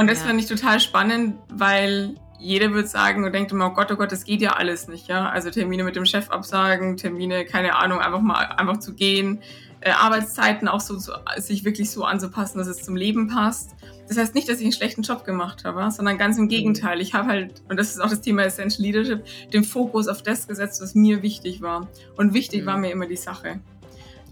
[0.00, 0.28] Und das ja.
[0.28, 4.10] fand ich total spannend, weil jeder wird sagen und denkt immer, oh Gott, oh Gott,
[4.10, 5.28] das geht ja alles nicht, ja.
[5.28, 9.42] Also Termine mit dem Chef absagen, Termine, keine Ahnung, einfach mal einfach zu gehen,
[9.82, 13.72] äh, Arbeitszeiten auch so zu, sich wirklich so anzupassen, dass es zum Leben passt.
[14.08, 17.02] Das heißt nicht, dass ich einen schlechten Job gemacht habe, sondern ganz im Gegenteil.
[17.02, 20.48] Ich habe halt, und das ist auch das Thema Essential Leadership, den Fokus auf das
[20.48, 21.88] gesetzt, was mir wichtig war.
[22.16, 22.66] Und wichtig mhm.
[22.66, 23.60] war mir immer die Sache.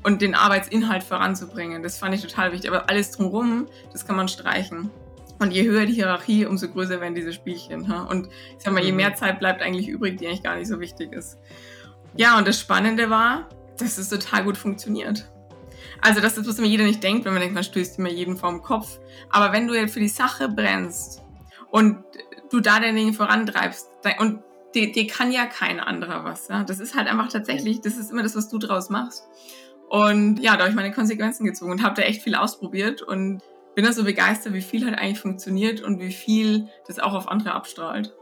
[0.03, 1.83] Und den Arbeitsinhalt voranzubringen.
[1.83, 2.71] Das fand ich total wichtig.
[2.71, 4.89] Aber alles drumherum, das kann man streichen.
[5.39, 7.91] Und je höher die Hierarchie, umso größer werden diese Spielchen.
[7.91, 8.97] Und ich sag mal, je mhm.
[8.97, 11.39] mehr Zeit bleibt eigentlich übrig, die eigentlich gar nicht so wichtig ist.
[12.17, 13.49] Ja, und das Spannende war,
[13.79, 15.31] dass es total gut funktioniert.
[16.01, 18.37] Also das ist, was immer jeder nicht denkt, wenn man denkt, man stößt immer jeden
[18.37, 18.99] vorm Kopf.
[19.31, 21.23] Aber wenn du jetzt für die Sache brennst
[21.71, 22.05] und
[22.51, 24.41] du da deine Dinge vorantreibst und
[24.75, 26.49] dir, dir kann ja kein anderer was.
[26.49, 26.65] Ja?
[26.65, 29.29] Das ist halt einfach tatsächlich, das ist immer das, was du draus machst.
[29.89, 33.43] Und ja, da habe ich meine Konsequenzen gezogen und habe da echt viel ausprobiert und
[33.79, 37.29] bin da so begeistert, wie viel halt eigentlich funktioniert und wie viel das auch auf
[37.29, 38.13] andere abstrahlt.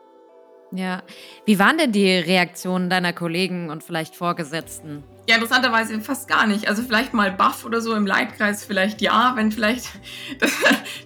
[0.71, 1.03] Ja.
[1.47, 5.03] Wie waren denn die Reaktionen deiner Kollegen und vielleicht Vorgesetzten?
[5.27, 6.69] Ja, interessanterweise fast gar nicht.
[6.69, 9.87] Also vielleicht mal Buff oder so im Leitkreis, vielleicht ja, wenn vielleicht,
[10.41, 10.53] das,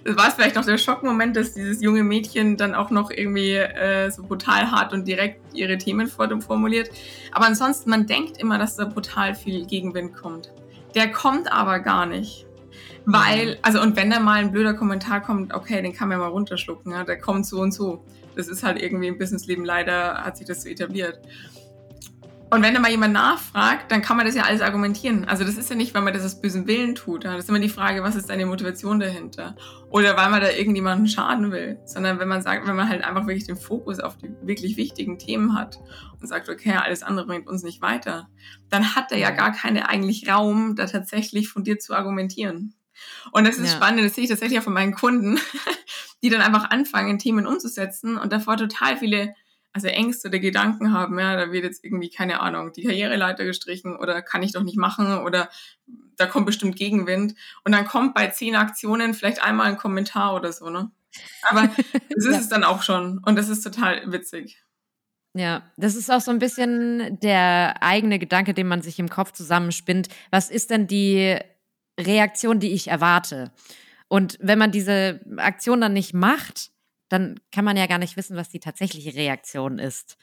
[0.03, 3.53] das war es vielleicht noch der Schockmoment, dass dieses junge Mädchen dann auch noch irgendwie
[3.53, 6.89] äh, so brutal hart und direkt ihre Themen formuliert.
[7.31, 10.51] Aber ansonsten, man denkt immer, dass da brutal viel Gegenwind kommt.
[10.93, 12.47] Der kommt aber gar nicht.
[13.05, 16.27] Weil, also und wenn da mal ein blöder Kommentar kommt, okay, den kann man mal
[16.27, 18.05] runterschlucken, ja, der kommt so und so.
[18.35, 21.19] Das ist halt irgendwie im Businessleben leider, hat sich das so etabliert.
[22.53, 25.23] Und wenn da mal jemand nachfragt, dann kann man das ja alles argumentieren.
[25.23, 27.23] Also das ist ja nicht, weil man das aus bösem Willen tut.
[27.23, 29.55] Das ist immer die Frage, was ist deine Motivation dahinter?
[29.89, 31.79] Oder weil man da irgendjemanden schaden will.
[31.85, 35.17] Sondern wenn man sagt, wenn man halt einfach wirklich den Fokus auf die wirklich wichtigen
[35.17, 35.79] Themen hat
[36.19, 38.27] und sagt, okay, alles andere bringt uns nicht weiter,
[38.69, 42.73] dann hat er ja gar keinen eigentlich Raum, da tatsächlich von dir zu argumentieren.
[43.31, 43.75] Und das ist ja.
[43.75, 45.39] spannend, das sehe ich tatsächlich auch von meinen Kunden,
[46.23, 49.35] die dann einfach anfangen, Themen umzusetzen und davor total viele
[49.73, 53.95] also Ängste oder Gedanken haben, ja, da wird jetzt irgendwie, keine Ahnung, die Karriereleiter gestrichen
[53.95, 55.49] oder kann ich doch nicht machen oder
[56.17, 57.35] da kommt bestimmt Gegenwind.
[57.63, 60.91] Und dann kommt bei zehn Aktionen vielleicht einmal ein Kommentar oder so, ne?
[61.43, 61.69] Aber
[62.09, 62.39] das ist ja.
[62.39, 64.61] es dann auch schon und das ist total witzig.
[65.33, 69.31] Ja, das ist auch so ein bisschen der eigene Gedanke, den man sich im Kopf
[69.31, 70.09] zusammenspinnt.
[70.29, 71.39] Was ist denn die
[72.05, 73.51] Reaktion, die ich erwarte?
[74.07, 76.71] Und wenn man diese Aktion dann nicht macht,
[77.09, 80.17] dann kann man ja gar nicht wissen, was die tatsächliche Reaktion ist.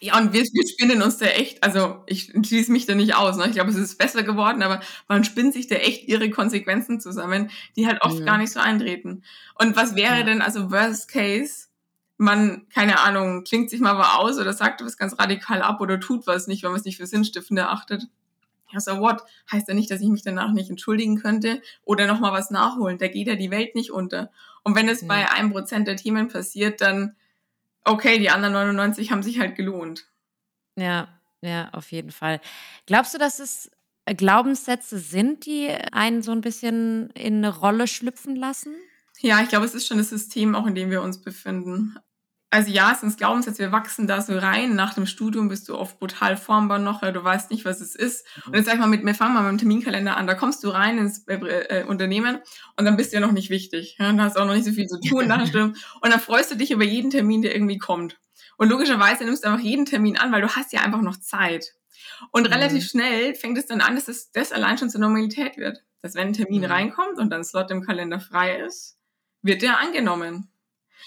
[0.00, 3.36] Ja, und wir, wir spinnen uns da echt, also ich schließe mich da nicht aus.
[3.36, 3.46] Ne?
[3.46, 7.50] Ich glaube, es ist besser geworden, aber man spinnt sich da echt ihre Konsequenzen zusammen,
[7.76, 8.24] die halt oft mhm.
[8.24, 9.22] gar nicht so eintreten.
[9.54, 10.22] Und was wäre ja.
[10.24, 11.68] denn also Worst Case?
[12.18, 16.00] Man, keine Ahnung, klingt sich mal was aus oder sagt was ganz radikal ab oder
[16.00, 18.08] tut was nicht, wenn man es nicht für sinnstiftend erachtet.
[18.72, 19.22] Ja, so what?
[19.50, 22.98] Heißt ja nicht, dass ich mich danach nicht entschuldigen könnte oder nochmal was nachholen.
[22.98, 24.30] Da geht ja die Welt nicht unter.
[24.62, 25.08] Und wenn es ja.
[25.08, 27.16] bei einem Prozent der Themen passiert, dann
[27.84, 30.06] okay, die anderen 99 haben sich halt gelohnt.
[30.76, 31.08] Ja,
[31.42, 32.40] ja, auf jeden Fall.
[32.86, 33.70] Glaubst du, dass es
[34.06, 38.74] Glaubenssätze sind, die einen so ein bisschen in eine Rolle schlüpfen lassen?
[39.20, 41.96] Ja, ich glaube, es ist schon das System, auch in dem wir uns befinden
[42.52, 44.74] also ja, es sind Glaubenssätze, wir wachsen da so rein.
[44.74, 48.26] Nach dem Studium bist du oft brutal formbar noch, du weißt nicht, was es ist.
[48.44, 50.26] Und jetzt sag ich mal, mit, wir fangen mal mit dem Terminkalender an.
[50.26, 52.40] Da kommst du rein ins äh, äh, Unternehmen
[52.76, 53.96] und dann bist du ja noch nicht wichtig.
[53.98, 55.74] Ja, dann hast du auch noch nicht so viel zu tun nach dem Studium.
[56.02, 58.20] Und dann freust du dich über jeden Termin, der irgendwie kommt.
[58.58, 61.72] Und logischerweise nimmst du einfach jeden Termin an, weil du hast ja einfach noch Zeit.
[62.32, 62.52] Und mhm.
[62.52, 65.82] relativ schnell fängt es dann an, dass es das allein schon zur Normalität wird.
[66.02, 66.70] Dass wenn ein Termin mhm.
[66.70, 68.98] reinkommt und dann ein Slot im Kalender frei ist,
[69.40, 70.51] wird der angenommen.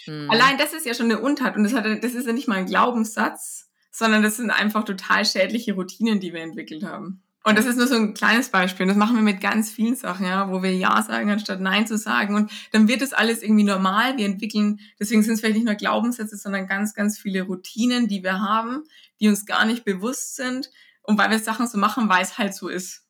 [0.06, 0.30] Mhm.
[0.30, 2.56] Allein das ist ja schon eine Untat und das, hat, das ist ja nicht mal
[2.56, 7.22] ein Glaubenssatz, sondern das sind einfach total schädliche Routinen, die wir entwickelt haben.
[7.46, 8.86] Und das ist nur so ein kleines Beispiel.
[8.86, 11.96] Das machen wir mit ganz vielen Sachen, ja, wo wir Ja sagen, anstatt Nein zu
[11.96, 12.34] sagen.
[12.34, 14.16] Und dann wird das alles irgendwie normal.
[14.16, 18.24] Wir entwickeln, deswegen sind es vielleicht nicht nur Glaubenssätze, sondern ganz, ganz viele Routinen, die
[18.24, 18.82] wir haben,
[19.20, 20.72] die uns gar nicht bewusst sind.
[21.02, 23.06] Und weil wir Sachen so machen, weil es halt so ist.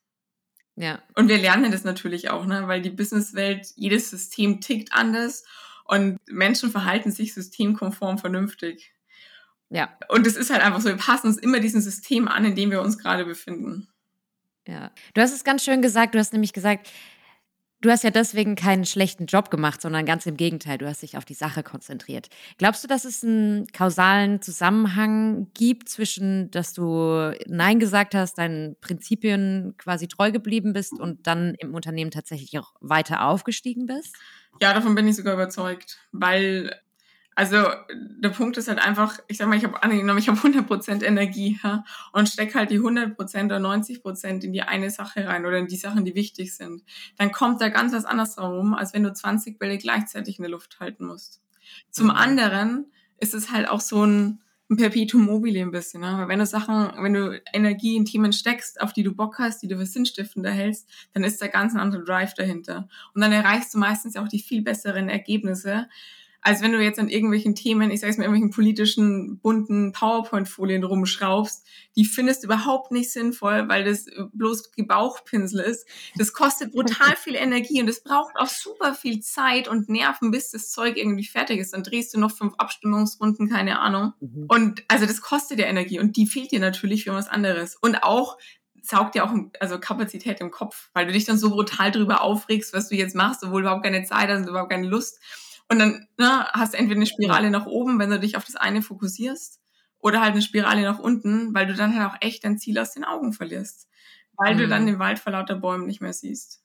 [0.75, 1.03] Ja.
[1.14, 2.68] Und wir lernen das natürlich auch, ne?
[2.68, 5.44] weil die Businesswelt, jedes System tickt anders
[5.88, 8.92] und Menschen verhalten sich systemkonform vernünftig.
[9.70, 9.96] Ja.
[10.09, 12.70] Und es ist halt einfach so, wir passen uns immer diesem System an, in dem
[12.70, 13.88] wir uns gerade befinden.
[14.66, 14.90] Ja.
[15.14, 16.88] Du hast es ganz schön gesagt, du hast nämlich gesagt,
[17.87, 21.16] Du hast ja deswegen keinen schlechten Job gemacht, sondern ganz im Gegenteil, du hast dich
[21.16, 22.27] auf die Sache konzentriert.
[22.59, 28.75] Glaubst du, dass es einen kausalen Zusammenhang gibt zwischen, dass du Nein gesagt hast, deinen
[28.81, 34.16] Prinzipien quasi treu geblieben bist und dann im Unternehmen tatsächlich auch weiter aufgestiegen bist?
[34.61, 36.75] Ja, davon bin ich sogar überzeugt, weil
[37.37, 41.05] also der Punkt ist halt einfach, ich sag mal, ich habe angenommen, ich habe 100%
[41.05, 45.59] Energie ja, und steck halt die 100% oder 90% in die eine Sache rein oder
[45.59, 46.83] in die Sachen, die wichtig sind.
[47.18, 50.51] Dann kommt da ganz was anderes rum, als wenn du 20 Bälle gleichzeitig in der
[50.51, 51.42] Luft halten musst.
[51.90, 52.12] Zum mhm.
[52.12, 52.87] anderen
[53.18, 56.14] ist es halt auch so ein, ein Perpetuum mobile ein bisschen, ne?
[56.16, 59.62] weil wenn du Sachen, wenn du Energie in Themen steckst, auf die du Bock hast,
[59.62, 62.88] die du für sinnstiftender hältst, dann ist da ganz ein anderer Drive dahinter.
[63.12, 65.87] Und dann erreichst du meistens auch die viel besseren Ergebnisse,
[66.46, 71.66] als wenn du jetzt an irgendwelchen Themen, ich sag's mal, irgendwelchen politischen, bunten PowerPoint-Folien rumschraubst,
[71.96, 75.88] die findest du überhaupt nicht sinnvoll, weil das bloß Gebauchpinsel ist.
[76.16, 80.52] Das kostet brutal viel Energie und es braucht auch super viel Zeit und Nerven, bis
[80.52, 81.74] das Zeug irgendwie fertig ist.
[81.74, 84.12] Dann drehst du noch fünf Abstimmungsrunden, keine Ahnung.
[84.20, 84.44] Mhm.
[84.46, 87.74] Und also das kostet dir Energie und die fehlt dir natürlich für was anderes.
[87.74, 88.38] Und auch
[88.82, 92.72] saugt dir auch also Kapazität im Kopf, weil du dich dann so brutal drüber aufregst,
[92.72, 95.18] was du jetzt machst, obwohl du überhaupt keine Zeit hast und überhaupt keine Lust.
[95.68, 98.57] Und dann ne, hast du entweder eine Spirale nach oben, wenn du dich auf das
[98.57, 99.61] eine fokussierst,
[99.98, 102.92] oder halt eine Spirale nach unten, weil du dann halt auch echt dein Ziel aus
[102.92, 103.88] den Augen verlierst.
[104.37, 104.59] Weil mhm.
[104.59, 104.87] du dann mhm.
[104.87, 106.62] den Wald vor lauter Bäumen nicht mehr siehst.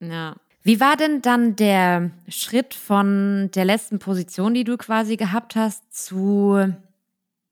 [0.00, 0.36] Ja.
[0.62, 5.82] Wie war denn dann der Schritt von der letzten Position, die du quasi gehabt hast,
[5.92, 6.74] zu,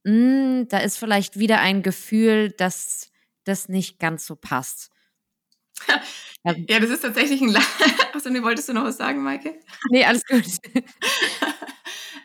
[0.05, 3.11] mh, hm, da ist vielleicht wieder ein Gefühl, dass
[3.45, 4.91] das nicht ganz so passt?
[6.69, 7.57] Ja, das ist tatsächlich ein.
[8.15, 9.59] Achso, nee, wolltest du noch was sagen, Maike?
[9.91, 10.45] Nee, alles gut.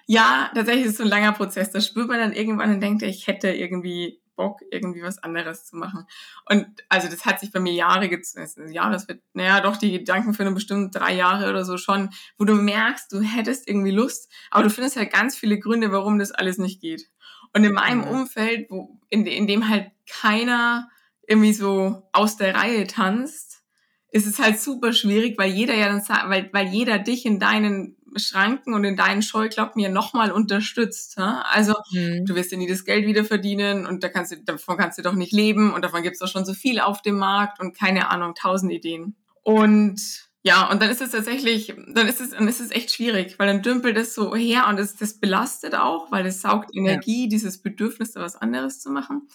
[0.05, 1.71] ja, tatsächlich ist es so ein langer Prozess.
[1.71, 5.75] Da spürt man dann irgendwann und denkt, ich hätte irgendwie Bock, irgendwie was anderes zu
[5.75, 6.05] machen.
[6.47, 8.71] Und also das hat sich bei mir Jahre gezogen.
[8.71, 12.11] Ja, das wird, naja, doch die Gedanken für eine bestimmte drei Jahre oder so schon,
[12.37, 16.19] wo du merkst, du hättest irgendwie Lust, aber du findest halt ganz viele Gründe, warum
[16.19, 17.09] das alles nicht geht.
[17.53, 20.90] Und in meinem Umfeld, wo, in, in dem halt keiner
[21.31, 23.63] irgendwie so aus der Reihe tanzt,
[24.11, 27.95] ist es halt super schwierig, weil jeder ja dann weil, weil jeder dich in deinen
[28.17, 31.17] Schranken und in deinen Scheuklappen ja nochmal unterstützt.
[31.17, 31.45] Ja?
[31.49, 32.25] Also mhm.
[32.25, 35.01] du wirst ja nie das Geld wieder verdienen und da kannst du, davon kannst du
[35.01, 37.77] doch nicht leben und davon gibt es doch schon so viel auf dem Markt und
[37.77, 39.15] keine Ahnung, tausend Ideen.
[39.43, 43.37] Und ja, und dann ist es tatsächlich, dann ist es, dann ist es echt schwierig,
[43.37, 47.23] weil dann dümpelt es so her und das, das belastet auch, weil es saugt Energie,
[47.23, 47.29] ja.
[47.29, 49.29] dieses Bedürfnis, da was anderes zu machen.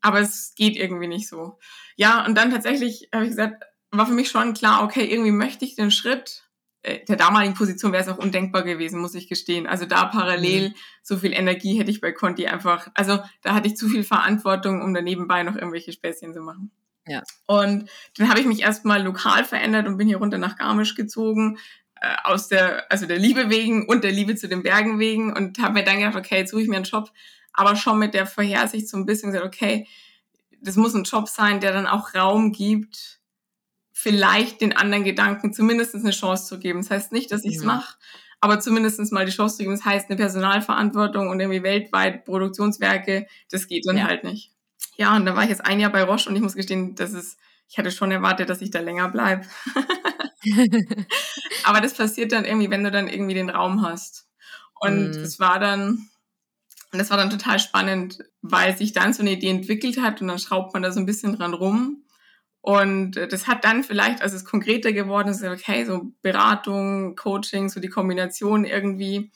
[0.00, 1.58] Aber es geht irgendwie nicht so.
[1.96, 5.64] Ja, und dann tatsächlich habe ich gesagt, war für mich schon klar, okay, irgendwie möchte
[5.64, 6.48] ich den Schritt.
[6.82, 9.66] Äh, der damaligen Position wäre es auch undenkbar gewesen, muss ich gestehen.
[9.66, 10.74] Also da parallel mhm.
[11.02, 14.82] so viel Energie hätte ich bei Conti einfach, also da hatte ich zu viel Verantwortung,
[14.82, 16.70] um da nebenbei noch irgendwelche Späßchen zu machen.
[17.06, 17.22] Ja.
[17.46, 21.58] Und dann habe ich mich erstmal lokal verändert und bin hier runter nach Garmisch gezogen,
[22.00, 25.58] äh, aus der, also der Liebe wegen und der Liebe zu den Bergen wegen und
[25.58, 27.10] habe mir dann gedacht, okay, jetzt suche ich mir einen Job,
[27.52, 29.86] aber schon mit der Vorhersicht so ein bisschen gesagt, okay,
[30.62, 33.20] das muss ein Job sein, der dann auch Raum gibt,
[33.92, 36.80] vielleicht den anderen Gedanken zumindest eine Chance zu geben.
[36.80, 37.68] Das heißt nicht, dass ich es mhm.
[37.68, 37.96] mache,
[38.40, 39.74] aber zumindest mal die Chance zu geben.
[39.74, 44.04] Das heißt, eine Personalverantwortung und irgendwie weltweit Produktionswerke, das geht dann ja.
[44.04, 44.52] halt nicht.
[44.96, 47.12] Ja, und da war ich jetzt ein Jahr bei Roche und ich muss gestehen, das
[47.12, 49.46] ist, ich hatte schon erwartet, dass ich da länger bleibe.
[51.64, 54.28] aber das passiert dann irgendwie, wenn du dann irgendwie den Raum hast.
[54.80, 55.42] Und es mhm.
[55.42, 56.09] war dann,
[56.92, 60.28] und das war dann total spannend, weil sich dann so eine Idee entwickelt hat und
[60.28, 62.04] dann schraubt man da so ein bisschen dran rum.
[62.62, 67.68] Und äh, das hat dann vielleicht, als es konkreter geworden ist, okay, so Beratung, Coaching,
[67.68, 69.30] so die Kombination irgendwie,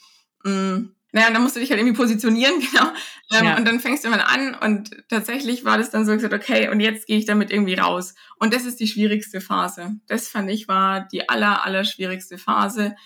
[0.45, 2.89] mh, mm, naja, dann musst du dich halt irgendwie positionieren, genau.
[3.33, 3.57] Ähm, ja.
[3.57, 6.81] Und dann fängst du mal an und tatsächlich war das dann so gesagt, okay, und
[6.81, 8.15] jetzt gehe ich damit irgendwie raus.
[8.41, 9.93] Und das ist die schwierigste Phase.
[10.09, 12.97] Das fand ich war die aller, aller schwierigste Phase,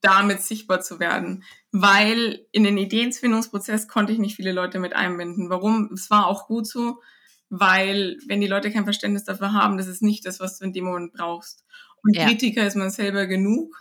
[0.00, 1.44] damit sichtbar zu werden.
[1.72, 5.50] Weil in den Ideenfindungsprozess konnte ich nicht viele Leute mit einbinden.
[5.50, 5.90] Warum?
[5.94, 7.00] Es war auch gut so,
[7.48, 10.72] weil wenn die Leute kein Verständnis dafür haben, das ist nicht das, was du in
[10.72, 11.64] dem Moment brauchst.
[12.02, 12.26] Und ja.
[12.26, 13.76] Kritiker ist man selber genug.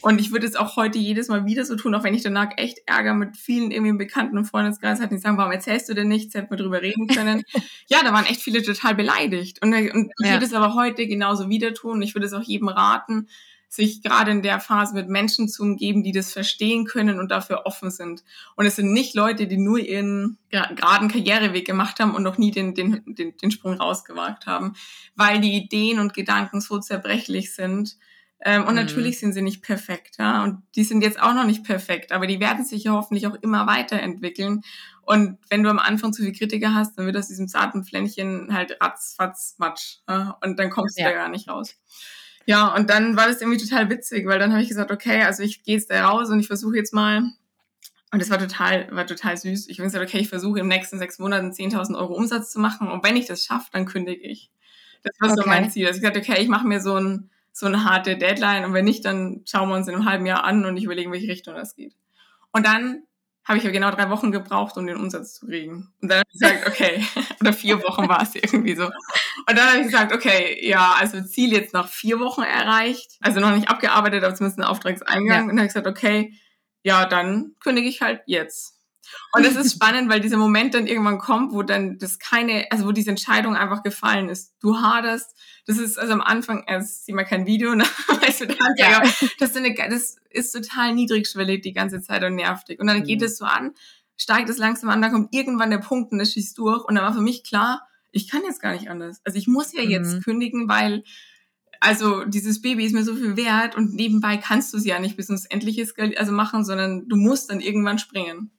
[0.00, 2.50] Und ich würde es auch heute jedes Mal wieder so tun, auch wenn ich danach
[2.56, 6.06] echt Ärger mit vielen irgendwie Bekannten und Freundeskreis hatte, die sagen, warum erzählst du denn
[6.06, 7.42] nichts, hätten wir drüber reden können.
[7.88, 9.60] ja, da waren echt viele total beleidigt.
[9.60, 10.26] Und, und ja.
[10.26, 12.00] ich würde es aber heute genauso wieder tun.
[12.00, 13.28] Ich würde es auch jedem raten,
[13.68, 17.66] sich gerade in der Phase mit Menschen zu umgeben, die das verstehen können und dafür
[17.66, 18.24] offen sind.
[18.56, 22.50] Und es sind nicht Leute, die nur ihren geraden Karriereweg gemacht haben und noch nie
[22.50, 24.74] den, den, den, den Sprung rausgewagt haben,
[25.16, 27.96] weil die Ideen und Gedanken so zerbrechlich sind.
[28.40, 28.76] Ähm, und mhm.
[28.76, 30.44] natürlich sind sie nicht perfekt, ja.
[30.44, 33.34] Und die sind jetzt auch noch nicht perfekt, aber die werden sich ja hoffentlich auch
[33.34, 34.62] immer weiterentwickeln.
[35.02, 38.54] Und wenn du am Anfang zu viel Kritiker hast, dann wird aus diesem zarten Pflänzchen
[38.54, 39.98] halt ratzfatz matsch.
[40.08, 40.38] Ja?
[40.42, 41.08] Und dann kommst du ja.
[41.08, 41.76] da gar nicht raus.
[42.48, 45.42] Ja, und dann war das irgendwie total witzig, weil dann habe ich gesagt, okay, also
[45.42, 47.18] ich gehe jetzt da raus und ich versuche jetzt mal,
[48.10, 49.68] und das war total, war total süß.
[49.68, 52.88] Ich habe gesagt, okay, ich versuche im nächsten sechs Monaten 10.000 Euro Umsatz zu machen
[52.88, 54.50] und wenn ich das schaffe, dann kündige ich.
[55.02, 55.42] Das war okay.
[55.42, 55.88] so mein Ziel.
[55.88, 58.86] Also ich gesagt, okay, ich mache mir so, ein, so eine harte Deadline und wenn
[58.86, 61.28] nicht, dann schauen wir uns in einem halben Jahr an und ich überlege, in welche
[61.28, 61.92] Richtung das geht.
[62.50, 63.02] Und dann
[63.48, 65.90] habe ich ja genau drei Wochen gebraucht, um den Umsatz zu kriegen.
[66.02, 67.04] Und dann habe ich gesagt, okay,
[67.40, 68.84] oder vier Wochen war es irgendwie so.
[68.84, 68.92] Und
[69.56, 73.54] dann habe ich gesagt, okay, ja, also Ziel jetzt nach vier Wochen erreicht, also noch
[73.54, 75.26] nicht abgearbeitet, aber zumindest ein Auftragseingang.
[75.26, 75.40] Ja.
[75.40, 76.34] Und dann habe ich gesagt, okay,
[76.82, 78.77] ja, dann kündige ich halt jetzt.
[79.32, 82.86] Und es ist spannend, weil dieser Moment dann irgendwann kommt, wo dann das keine, also
[82.86, 84.54] wo diese Entscheidung einfach gefallen ist.
[84.60, 85.34] Du haderst,
[85.66, 87.84] das ist also am Anfang, es sieht mal kein Video, ne?
[88.08, 89.00] weißt du, da ja.
[89.38, 92.80] das, ist eine, das ist total niedrigschwellig die ganze Zeit und nervig.
[92.80, 93.04] Und dann mhm.
[93.04, 93.72] geht es so an,
[94.16, 96.84] steigt es langsam an, dann kommt irgendwann der Punkt und es schießt durch.
[96.84, 99.20] Und dann war für mich klar, ich kann jetzt gar nicht anders.
[99.24, 100.20] Also ich muss ja jetzt mhm.
[100.20, 101.04] kündigen, weil
[101.80, 105.16] also dieses Baby ist mir so viel wert und nebenbei kannst du es ja nicht
[105.16, 108.50] bis ins Endliche also machen, sondern du musst dann irgendwann springen.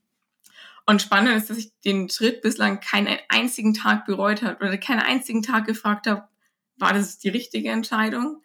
[0.89, 5.01] Und spannend ist, dass ich den Schritt bislang keinen einzigen Tag bereut habe oder keinen
[5.01, 6.23] einzigen Tag gefragt habe,
[6.77, 8.41] war das die richtige Entscheidung?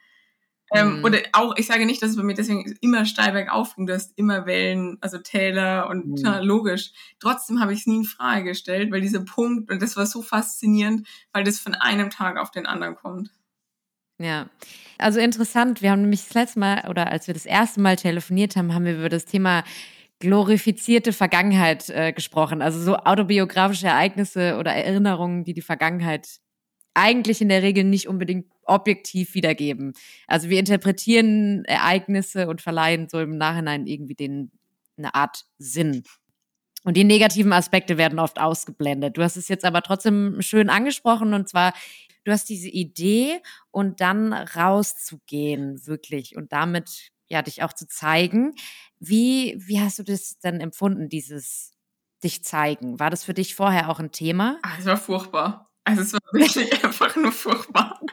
[0.71, 1.05] Ähm, mhm.
[1.07, 3.95] Oder auch, ich sage nicht, dass es bei mir deswegen immer steil bergauf ging, du
[3.95, 6.19] hast immer Wellen, also Täler und mhm.
[6.21, 6.93] na, logisch.
[7.19, 10.21] Trotzdem habe ich es nie in Frage gestellt, weil dieser Punkt, und das war so
[10.21, 13.31] faszinierend, weil das von einem Tag auf den anderen kommt.
[14.19, 14.51] Ja,
[14.99, 15.81] also interessant.
[15.81, 18.85] Wir haben nämlich das letzte Mal oder als wir das erste Mal telefoniert haben, haben
[18.85, 19.65] wir über das Thema
[20.21, 22.63] glorifizierte Vergangenheit äh, gesprochen.
[22.63, 26.41] Also so autobiografische Ereignisse oder Erinnerungen, die die Vergangenheit
[26.95, 29.93] eigentlich in der Regel nicht unbedingt objektiv wiedergeben.
[30.27, 34.51] Also wir interpretieren Ereignisse und verleihen so im Nachhinein irgendwie den
[34.97, 36.05] eine Art Sinn.
[36.85, 39.17] Und die negativen Aspekte werden oft ausgeblendet.
[39.17, 41.73] Du hast es jetzt aber trotzdem schön angesprochen und zwar,
[42.25, 48.55] du hast diese Idee und dann rauszugehen, wirklich, und damit ja dich auch zu zeigen.
[48.99, 51.73] Wie, wie hast du das denn empfunden, dieses
[52.23, 52.99] dich zeigen?
[52.99, 54.59] War das für dich vorher auch ein Thema?
[54.63, 55.71] Ach, es war furchtbar.
[55.85, 58.01] Also es war wirklich einfach nur furchtbar.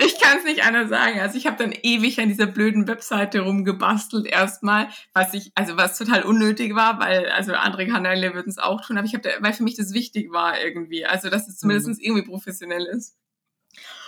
[0.00, 1.20] Ich kann es nicht anders sagen.
[1.20, 5.96] Also ich habe dann ewig an dieser blöden Webseite rumgebastelt erstmal, was ich, also was
[5.96, 9.52] total unnötig war, weil also andere Kanäle würden es auch tun, aber ich habe, weil
[9.52, 11.96] für mich das wichtig war irgendwie, also dass es zumindest mhm.
[12.00, 13.16] irgendwie professionell ist.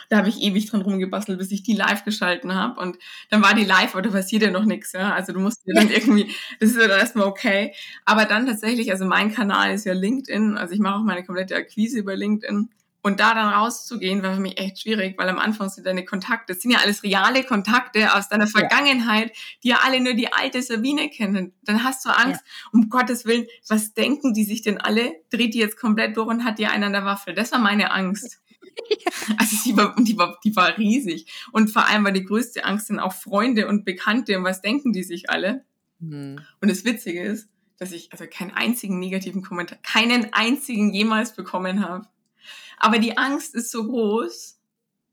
[0.09, 2.81] Da habe ich ewig dran rumgebastelt, bis ich die live geschalten habe.
[2.81, 2.99] Und
[3.31, 4.93] dann war die live, aber da passiert ja noch nichts.
[4.93, 5.15] Ja?
[5.15, 7.75] Also du musst dir dann irgendwie, das ist ja dann erstmal okay.
[8.05, 10.57] Aber dann tatsächlich, also mein Kanal ist ja LinkedIn.
[10.57, 12.69] Also ich mache auch meine komplette Akquise über LinkedIn.
[13.07, 16.53] Und da dann rauszugehen, war für mich echt schwierig, weil am Anfang sind deine Kontakte,
[16.53, 19.31] das sind ja alles reale Kontakte aus deiner Vergangenheit,
[19.63, 21.53] die ja alle nur die alte Sabine kennen.
[21.63, 22.71] Dann hast du Angst, ja.
[22.73, 25.13] um Gottes Willen, was denken die sich denn alle?
[25.31, 27.33] Dreht die jetzt komplett durch und hat die einen an der Waffel?
[27.33, 28.41] Das war meine Angst.
[29.39, 31.27] Also die war, die, war, die war riesig.
[31.53, 34.93] Und vor allem war die größte Angst sind auch Freunde und Bekannte und was denken
[34.93, 35.65] die sich alle.
[35.99, 36.41] Mhm.
[36.61, 41.87] Und das Witzige ist, dass ich also keinen einzigen negativen Kommentar, keinen einzigen jemals bekommen
[41.87, 42.07] habe.
[42.79, 44.59] Aber die Angst ist so groß.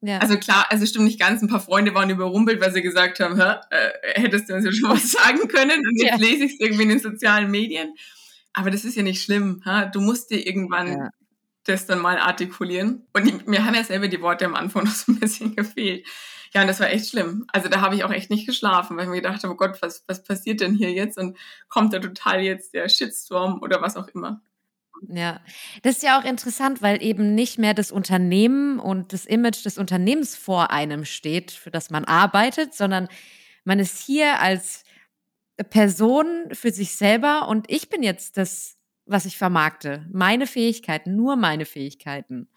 [0.02, 0.18] Ja.
[0.20, 1.42] Also klar, also stimmt nicht ganz.
[1.42, 4.72] Ein paar Freunde waren überrumpelt, weil sie gesagt haben, Hä, äh, hättest du uns ja
[4.72, 5.80] schon was sagen können.
[5.80, 6.30] Und jetzt ja.
[6.30, 7.94] lese ich es irgendwie in den sozialen Medien.
[8.54, 9.62] Aber das ist ja nicht schlimm.
[9.66, 9.86] Ha?
[9.86, 11.10] Du musst dir irgendwann ja
[11.66, 13.08] das dann mal artikulieren.
[13.14, 16.06] Und die, mir haben ja selber die Worte am Anfang noch so ein bisschen gefehlt.
[16.54, 17.46] Ja, und das war echt schlimm.
[17.52, 19.82] Also da habe ich auch echt nicht geschlafen, weil ich mir gedacht habe, oh Gott,
[19.82, 21.18] was, was passiert denn hier jetzt?
[21.18, 24.42] Und kommt da total jetzt der Shitstorm oder was auch immer.
[25.10, 25.42] Ja,
[25.82, 29.78] das ist ja auch interessant, weil eben nicht mehr das Unternehmen und das Image des
[29.78, 33.08] Unternehmens vor einem steht, für das man arbeitet, sondern
[33.66, 34.84] man ist hier als
[35.70, 38.78] Person für sich selber und ich bin jetzt das
[39.14, 40.06] was ich vermarkte.
[40.12, 42.50] Meine Fähigkeiten, nur meine Fähigkeiten.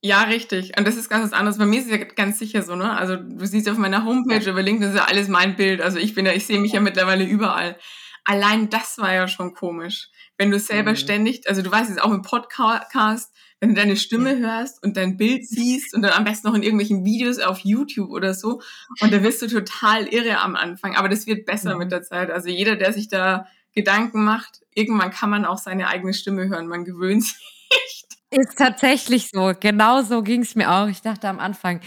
[0.00, 0.76] Ja, richtig.
[0.76, 1.58] Und das ist ganz was anderes.
[1.58, 2.94] Bei mir ist es ja ganz sicher so, ne?
[2.94, 5.80] Also du siehst auf meiner Homepage über LinkedIn ist ja alles mein Bild.
[5.80, 7.76] Also ich bin ja, ich sehe mich ja mittlerweile überall.
[8.24, 10.08] Allein das war ja schon komisch.
[10.36, 10.96] Wenn du selber mhm.
[10.96, 15.16] ständig, also du weißt jetzt auch im Podcast, wenn du deine Stimme hörst und dein
[15.16, 18.60] Bild siehst und dann am besten noch in irgendwelchen Videos auf YouTube oder so.
[19.00, 20.96] Und da wirst du total irre am Anfang.
[20.96, 21.78] Aber das wird besser mhm.
[21.78, 22.30] mit der Zeit.
[22.30, 26.68] Also jeder, der sich da Gedanken macht, irgendwann kann man auch seine eigene Stimme hören.
[26.68, 28.04] Man gewöhnt sich.
[28.30, 29.52] Ist tatsächlich so.
[29.58, 30.88] Genau so ging es mir auch.
[30.88, 31.80] Ich dachte am Anfang,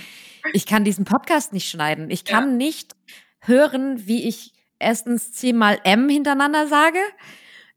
[0.53, 2.09] ich kann diesen Podcast nicht schneiden.
[2.09, 2.55] Ich kann ja.
[2.55, 2.95] nicht
[3.41, 6.99] hören, wie ich erstens zehnmal M hintereinander sage.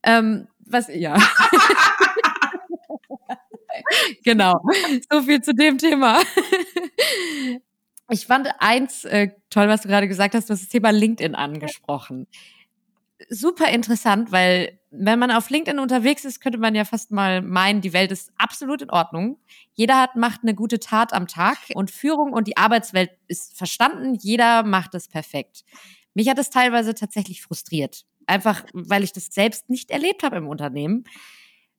[0.03, 1.17] Ähm, was, ja.
[4.25, 4.61] genau.
[5.11, 6.21] So viel zu dem Thema.
[8.11, 11.35] Ich fand eins äh, toll, was du gerade gesagt hast, du hast das Thema LinkedIn
[11.35, 12.27] angesprochen.
[13.29, 17.81] Super interessant, weil wenn man auf LinkedIn unterwegs ist, könnte man ja fast mal meinen,
[17.81, 19.39] die Welt ist absolut in Ordnung.
[19.75, 24.17] Jeder hat, macht eine gute Tat am Tag und Führung und die Arbeitswelt ist verstanden.
[24.21, 25.65] Jeder macht es perfekt.
[26.15, 28.05] Mich hat es teilweise tatsächlich frustriert.
[28.27, 31.05] Einfach, weil ich das selbst nicht erlebt habe im Unternehmen.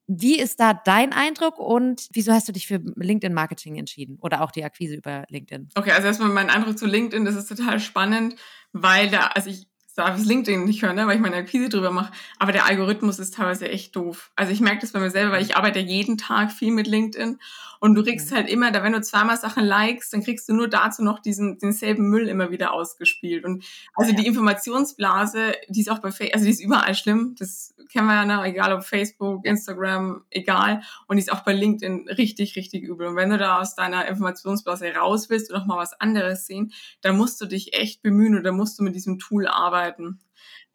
[0.07, 4.51] Wie ist da dein Eindruck und wieso hast du dich für LinkedIn-Marketing entschieden oder auch
[4.51, 5.69] die Akquise über LinkedIn?
[5.75, 8.35] Okay, also erstmal mein Eindruck zu LinkedIn, das ist total spannend,
[8.73, 11.91] weil da, also ich darf ich LinkedIn nicht hören, ne, weil ich meine Akquise drüber
[11.91, 12.11] mache.
[12.39, 14.31] Aber der Algorithmus ist teilweise echt doof.
[14.35, 17.39] Also ich merke das bei mir selber, weil ich arbeite jeden Tag viel mit LinkedIn
[17.83, 20.67] und du kriegst halt immer, da wenn du zweimal Sachen likest, dann kriegst du nur
[20.67, 23.43] dazu noch diesen denselben Müll immer wieder ausgespielt.
[23.43, 23.65] Und
[23.95, 27.33] also die Informationsblase, die ist auch bei Facebook, also die ist überall schlimm.
[27.39, 28.43] Das kennen wir ja, ne?
[28.43, 30.83] egal ob Facebook, Instagram, egal.
[31.07, 33.07] Und die ist auch bei LinkedIn richtig, richtig übel.
[33.07, 36.73] Und wenn du da aus deiner Informationsblase raus willst und noch mal was anderes sehen,
[37.01, 39.80] dann musst du dich echt bemühen oder musst du mit diesem Tool arbeiten.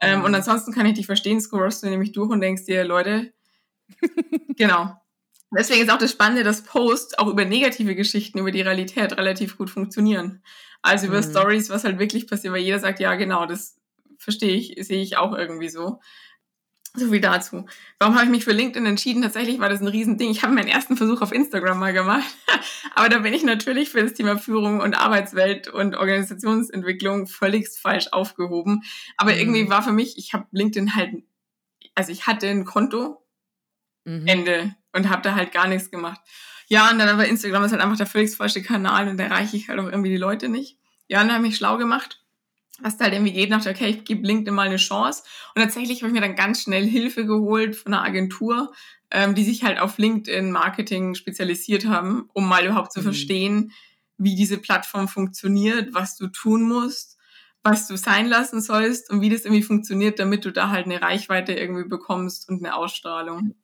[0.00, 3.32] Ähm, und ansonsten kann ich dich verstehen, scrollst du nämlich durch und denkst dir, Leute,
[4.57, 4.96] genau.
[5.57, 9.57] Deswegen ist auch das Spannende, dass Posts auch über negative Geschichten, über die Realität relativ
[9.57, 10.42] gut funktionieren.
[10.82, 11.30] Also über mhm.
[11.30, 13.76] Stories, was halt wirklich passiert, weil jeder sagt, ja, genau, das
[14.18, 16.00] verstehe ich, sehe ich auch irgendwie so.
[16.97, 17.66] So viel dazu.
[17.99, 19.22] Warum habe ich mich für LinkedIn entschieden?
[19.22, 20.30] Tatsächlich war das ein Riesending.
[20.30, 22.24] Ich habe meinen ersten Versuch auf Instagram mal gemacht.
[22.94, 28.09] Aber da bin ich natürlich für das Thema Führung und Arbeitswelt und Organisationsentwicklung völligst falsch
[28.12, 28.82] aufgehoben.
[29.16, 29.38] Aber mhm.
[29.38, 31.22] irgendwie war für mich, ich habe LinkedIn halt,
[31.94, 33.22] also ich hatte ein Konto,
[34.05, 34.26] mhm.
[34.26, 36.20] Ende, und habe da halt gar nichts gemacht.
[36.68, 39.57] Ja, und dann aber Instagram ist halt einfach der völligst falsche Kanal und da erreiche
[39.57, 40.78] ich halt auch irgendwie die Leute nicht.
[41.09, 42.25] Ja, und dann habe ich schlau gemacht
[42.80, 45.22] was da halt irgendwie geht, dachte, okay, ich gebe LinkedIn mal eine Chance.
[45.54, 48.72] Und tatsächlich habe ich mir dann ganz schnell Hilfe geholt von einer Agentur,
[49.10, 53.04] ähm, die sich halt auf LinkedIn-Marketing spezialisiert haben, um mal überhaupt zu mhm.
[53.04, 53.72] verstehen,
[54.18, 57.18] wie diese Plattform funktioniert, was du tun musst,
[57.62, 61.02] was du sein lassen sollst und wie das irgendwie funktioniert, damit du da halt eine
[61.02, 63.54] Reichweite irgendwie bekommst und eine Ausstrahlung.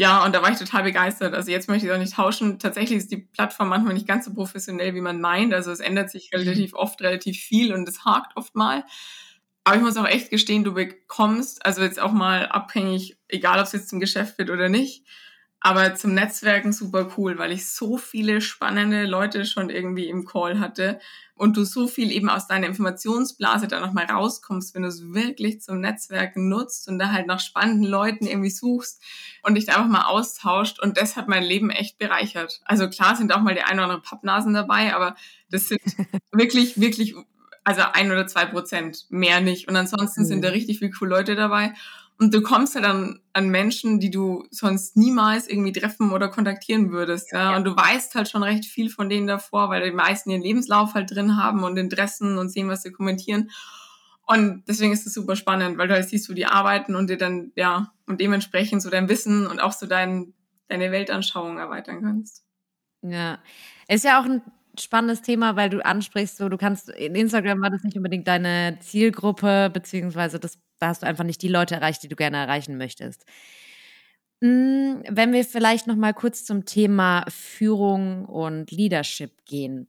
[0.00, 1.34] Ja, und da war ich total begeistert.
[1.34, 2.60] Also jetzt möchte ich auch nicht tauschen.
[2.60, 5.52] Tatsächlich ist die Plattform manchmal nicht ganz so professionell, wie man meint.
[5.52, 6.38] Also es ändert sich mhm.
[6.38, 8.84] relativ oft relativ viel und es hakt oft mal.
[9.64, 13.66] Aber ich muss auch echt gestehen, du bekommst, also jetzt auch mal abhängig, egal ob
[13.66, 15.04] es jetzt zum Geschäft wird oder nicht,
[15.60, 20.60] aber zum Netzwerken super cool, weil ich so viele spannende Leute schon irgendwie im Call
[20.60, 21.00] hatte
[21.34, 25.60] und du so viel eben aus deiner Informationsblase da nochmal rauskommst, wenn du es wirklich
[25.60, 29.02] zum Netzwerken nutzt und da halt nach spannenden Leuten irgendwie suchst
[29.42, 30.80] und dich da einfach mal austauscht.
[30.80, 32.60] Und das hat mein Leben echt bereichert.
[32.64, 35.16] Also klar sind auch mal die ein oder andere Pappnasen dabei, aber
[35.50, 35.80] das sind
[36.32, 37.14] wirklich, wirklich,
[37.64, 39.68] also ein oder zwei Prozent, mehr nicht.
[39.68, 40.26] Und ansonsten mhm.
[40.26, 41.72] sind da richtig viele coole Leute dabei.
[42.20, 46.90] Und du kommst ja dann an Menschen, die du sonst niemals irgendwie treffen oder kontaktieren
[46.90, 47.32] würdest.
[47.32, 47.52] Ja?
[47.52, 47.56] ja.
[47.56, 50.94] Und du weißt halt schon recht viel von denen davor, weil die meisten ihren Lebenslauf
[50.94, 53.50] halt drin haben und Interessen und sehen, was sie kommentieren.
[54.26, 57.16] Und deswegen ist es super spannend, weil du halt siehst, wo die arbeiten und dir
[57.16, 60.34] dann, ja, und dementsprechend so dein Wissen und auch so dein,
[60.66, 62.44] deine Weltanschauung erweitern kannst.
[63.02, 63.38] Ja,
[63.86, 64.42] ist ja auch ein
[64.78, 68.78] spannendes Thema, weil du ansprichst, so du kannst, in Instagram war das nicht unbedingt deine
[68.80, 72.76] Zielgruppe, beziehungsweise das da hast du einfach nicht die Leute erreicht, die du gerne erreichen
[72.76, 73.24] möchtest.
[74.40, 79.88] Hm, wenn wir vielleicht noch mal kurz zum Thema Führung und Leadership gehen.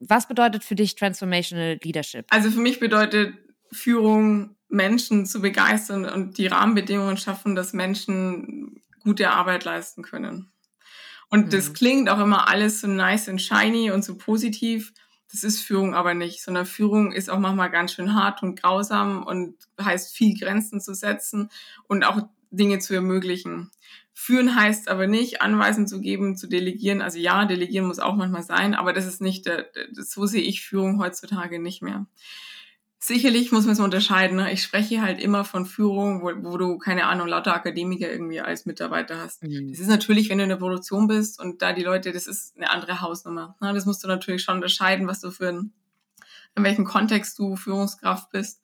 [0.00, 2.26] Was bedeutet für dich Transformational Leadership?
[2.30, 3.34] Also für mich bedeutet
[3.70, 10.52] Führung, Menschen zu begeistern und die Rahmenbedingungen schaffen, dass Menschen gute Arbeit leisten können.
[11.28, 11.50] Und mhm.
[11.50, 14.92] das klingt auch immer alles so nice und shiny und so positiv.
[15.30, 19.22] Das ist Führung aber nicht, sondern Führung ist auch manchmal ganz schön hart und grausam
[19.22, 21.50] und heißt viel Grenzen zu setzen
[21.86, 23.70] und auch Dinge zu ermöglichen.
[24.12, 27.00] Führen heißt aber nicht, Anweisungen zu geben, zu delegieren.
[27.00, 29.48] Also ja, delegieren muss auch manchmal sein, aber das ist nicht,
[29.92, 32.06] so sehe ich Führung heutzutage nicht mehr.
[33.02, 34.36] Sicherlich muss man es unterscheiden.
[34.36, 34.52] Ne?
[34.52, 38.66] Ich spreche halt immer von Führung, wo, wo du, keine Ahnung, lauter Akademiker irgendwie als
[38.66, 39.42] Mitarbeiter hast.
[39.42, 39.70] Mhm.
[39.70, 42.58] Das ist natürlich, wenn du in der Produktion bist und da die Leute, das ist
[42.58, 43.56] eine andere Hausnummer.
[43.62, 43.72] Ne?
[43.72, 45.72] Das musst du natürlich schon unterscheiden, was du für ein,
[46.54, 48.60] in welchem Kontext du Führungskraft bist.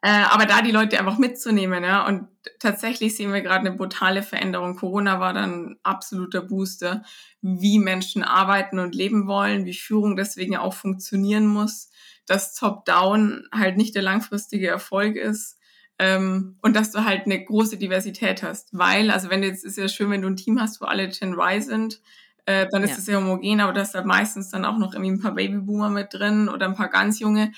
[0.00, 2.26] Äh, aber da die Leute einfach mitzunehmen, ja, und
[2.60, 4.76] tatsächlich sehen wir gerade eine brutale Veränderung.
[4.76, 7.02] Corona war dann absoluter Booster,
[7.42, 11.90] wie Menschen arbeiten und leben wollen, wie Führung deswegen auch funktionieren muss
[12.28, 15.56] dass Top-Down halt nicht der langfristige Erfolg ist,
[16.00, 18.68] Ähm, und dass du halt eine große Diversität hast.
[18.70, 21.08] Weil, also wenn du jetzt ist ja schön, wenn du ein Team hast, wo alle
[21.08, 22.00] Gen Y sind,
[22.46, 23.14] äh, dann ist es ja.
[23.14, 26.14] sehr homogen, aber da ist da meistens dann auch noch irgendwie ein paar Babyboomer mit
[26.14, 27.50] drin oder ein paar ganz junge.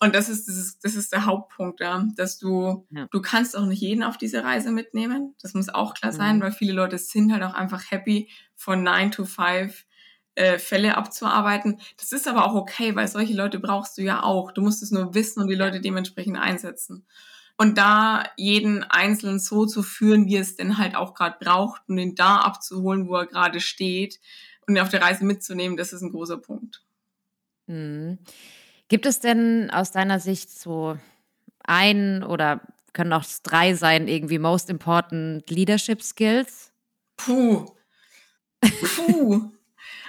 [0.00, 3.06] Und das ist, das ist, das ist der Hauptpunkt, ja, dass du, ja.
[3.12, 5.36] du kannst auch nicht jeden auf diese Reise mitnehmen.
[5.40, 6.42] Das muss auch klar sein, mhm.
[6.42, 9.84] weil viele Leute sind halt auch einfach happy, von 9 to 5
[10.36, 11.80] äh, Fälle abzuarbeiten.
[11.96, 14.52] Das ist aber auch okay, weil solche Leute brauchst du ja auch.
[14.52, 17.06] Du musst es nur wissen und die Leute dementsprechend einsetzen.
[17.56, 21.98] Und da jeden Einzelnen so zu führen, wie es denn halt auch gerade braucht und
[21.98, 24.18] ihn da abzuholen, wo er gerade steht
[24.66, 26.82] und ihn auf der Reise mitzunehmen, das ist ein großer Punkt.
[27.66, 28.18] Mhm.
[28.88, 30.98] Gibt es denn aus deiner Sicht so
[31.62, 32.60] ein oder
[32.92, 36.72] können auch drei sein, irgendwie most important Leadership Skills?
[37.16, 37.66] Puh.
[38.60, 39.50] Puh.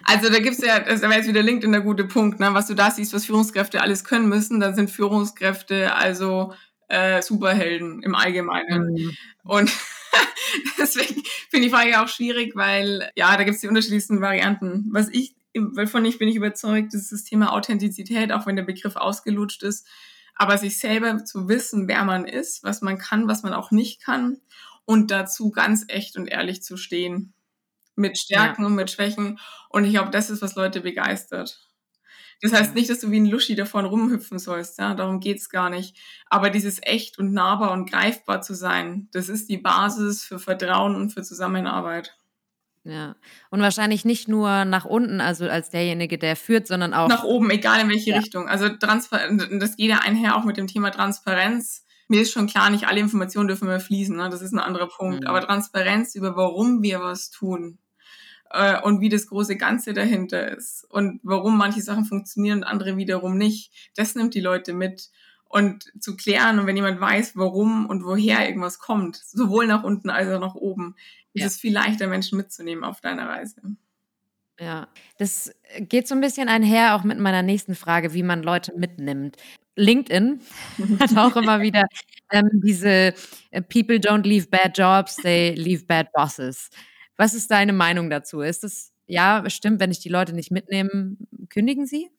[0.05, 2.53] Also da gibt's ja, da wäre jetzt wieder LinkedIn der gute Punkt, ne?
[2.53, 6.53] was du da siehst, was Führungskräfte alles können müssen, dann sind Führungskräfte also
[6.87, 8.93] äh, Superhelden im Allgemeinen.
[8.93, 9.17] Mhm.
[9.43, 9.71] Und
[10.77, 14.85] deswegen finde ich die Frage auch schwierig, weil ja, da gibt's die unterschiedlichsten Varianten.
[14.91, 18.95] Was ich, wovon ich bin ich überzeugt, ist das Thema Authentizität, auch wenn der Begriff
[18.95, 19.87] ausgelutscht ist,
[20.35, 24.03] aber sich selber zu wissen, wer man ist, was man kann, was man auch nicht
[24.03, 24.37] kann
[24.85, 27.33] und dazu ganz echt und ehrlich zu stehen.
[27.95, 28.67] Mit Stärken ja.
[28.67, 29.39] und mit Schwächen.
[29.69, 31.65] Und ich glaube, das ist, was Leute begeistert.
[32.41, 35.69] Das heißt nicht, dass du wie ein Luschi davon rumhüpfen sollst, ja, darum geht's gar
[35.69, 35.97] nicht.
[36.29, 40.95] Aber dieses echt und nahbar und greifbar zu sein, das ist die Basis für Vertrauen
[40.95, 42.17] und für Zusammenarbeit.
[42.83, 43.15] Ja.
[43.49, 47.49] Und wahrscheinlich nicht nur nach unten, also als derjenige, der führt, sondern auch nach oben,
[47.49, 48.19] egal in welche ja.
[48.19, 48.47] Richtung.
[48.47, 51.83] Also Transpar das geht ja einher auch mit dem Thema Transparenz.
[52.07, 54.29] Mir ist schon klar, nicht alle Informationen dürfen mehr fließen, ne?
[54.29, 55.21] das ist ein anderer Punkt.
[55.21, 55.27] Mhm.
[55.27, 57.79] Aber Transparenz über warum wir was tun,
[58.55, 62.97] äh, und wie das große Ganze dahinter ist und warum manche Sachen funktionieren und andere
[62.97, 63.91] wiederum nicht.
[63.95, 65.09] Das nimmt die Leute mit.
[65.47, 70.09] Und zu klären und wenn jemand weiß, warum und woher irgendwas kommt, sowohl nach unten
[70.09, 70.95] als auch nach oben,
[71.33, 71.45] ja.
[71.45, 73.61] ist es viel leichter, Menschen mitzunehmen auf deiner Reise.
[74.59, 74.87] Ja,
[75.17, 79.37] das geht so ein bisschen einher auch mit meiner nächsten Frage, wie man Leute mitnimmt.
[79.75, 80.39] LinkedIn
[80.99, 81.85] hat auch immer wieder
[82.31, 83.13] ähm, diese
[83.51, 86.69] äh, People don't leave bad jobs, they leave bad bosses.
[87.17, 88.41] Was ist deine Meinung dazu?
[88.41, 91.17] Ist es, ja, stimmt, wenn ich die Leute nicht mitnehme,
[91.49, 92.09] kündigen sie?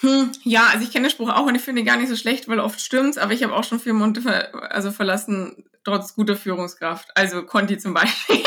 [0.00, 2.16] Hm, ja, also ich kenne den Spruch auch und ich finde ihn gar nicht so
[2.16, 6.14] schlecht, weil oft stimmt's, aber ich habe auch schon viel Monte ver also verlassen, trotz
[6.14, 7.08] guter Führungskraft.
[7.14, 8.42] Also Conti zum Beispiel.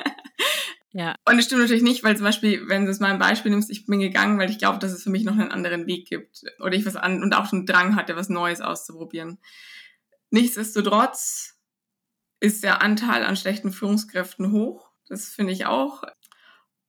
[0.92, 1.14] ja.
[1.24, 3.70] Und es stimmt natürlich nicht, weil zum Beispiel, wenn du es mal ein Beispiel nimmst,
[3.70, 6.42] ich bin gegangen, weil ich glaube, dass es für mich noch einen anderen Weg gibt.
[6.58, 9.38] Oder ich was an und auch schon Drang hatte, was Neues auszuprobieren.
[10.30, 11.55] Nichtsdestotrotz
[12.40, 14.90] ist der Anteil an schlechten Führungskräften hoch.
[15.08, 16.04] Das finde ich auch.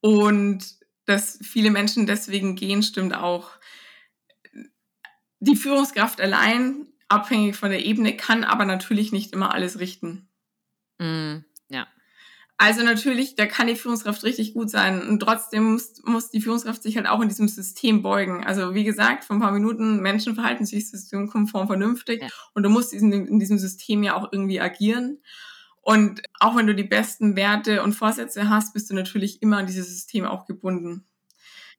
[0.02, 3.52] Und dass viele Menschen deswegen gehen, stimmt auch.
[5.40, 10.30] Die Führungskraft allein, abhängig von der Ebene, kann aber natürlich nicht immer alles richten.
[11.00, 11.38] Mm,
[11.70, 11.88] ja.
[12.60, 16.82] Also natürlich, da kann die Führungskraft richtig gut sein und trotzdem muss, muss die Führungskraft
[16.82, 18.44] sich halt auch in diesem System beugen.
[18.44, 22.28] Also wie gesagt, vor ein paar Minuten, Menschen verhalten sich systemkonform vernünftig ja.
[22.56, 25.20] und du musst in, in diesem System ja auch irgendwie agieren.
[25.82, 29.68] Und auch wenn du die besten Werte und Vorsätze hast, bist du natürlich immer an
[29.68, 31.06] dieses System auch gebunden.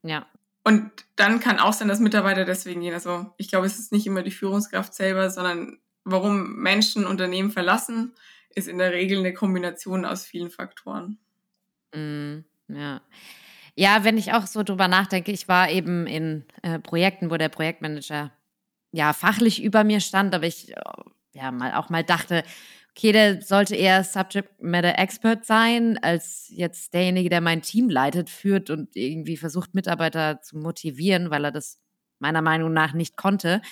[0.03, 0.27] Ja.
[0.63, 2.95] Und dann kann auch sein, dass Mitarbeiter deswegen gehen.
[2.95, 8.15] Also ich glaube, es ist nicht immer die Führungskraft selber, sondern warum Menschen Unternehmen verlassen,
[8.55, 11.19] ist in der Regel eine Kombination aus vielen Faktoren.
[11.95, 12.39] Mm,
[12.69, 13.01] ja.
[13.75, 17.49] Ja, wenn ich auch so drüber nachdenke, ich war eben in äh, Projekten, wo der
[17.49, 18.33] Projektmanager
[18.91, 20.81] ja fachlich über mir stand, aber ich äh,
[21.35, 22.43] ja mal auch mal dachte,
[22.99, 28.29] okay, der sollte eher Subject Matter Expert sein, als jetzt derjenige, der mein Team leitet,
[28.29, 31.79] führt und irgendwie versucht, Mitarbeiter zu motivieren, weil er das
[32.19, 33.63] meiner Meinung nach nicht konnte.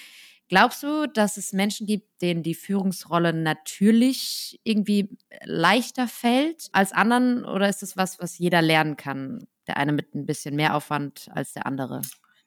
[0.48, 7.44] Glaubst du, dass es Menschen gibt, denen die Führungsrolle natürlich irgendwie leichter fällt als anderen?
[7.44, 9.46] Oder ist es was, was jeder lernen kann?
[9.66, 12.02] Der eine mit ein bisschen mehr Aufwand als der andere?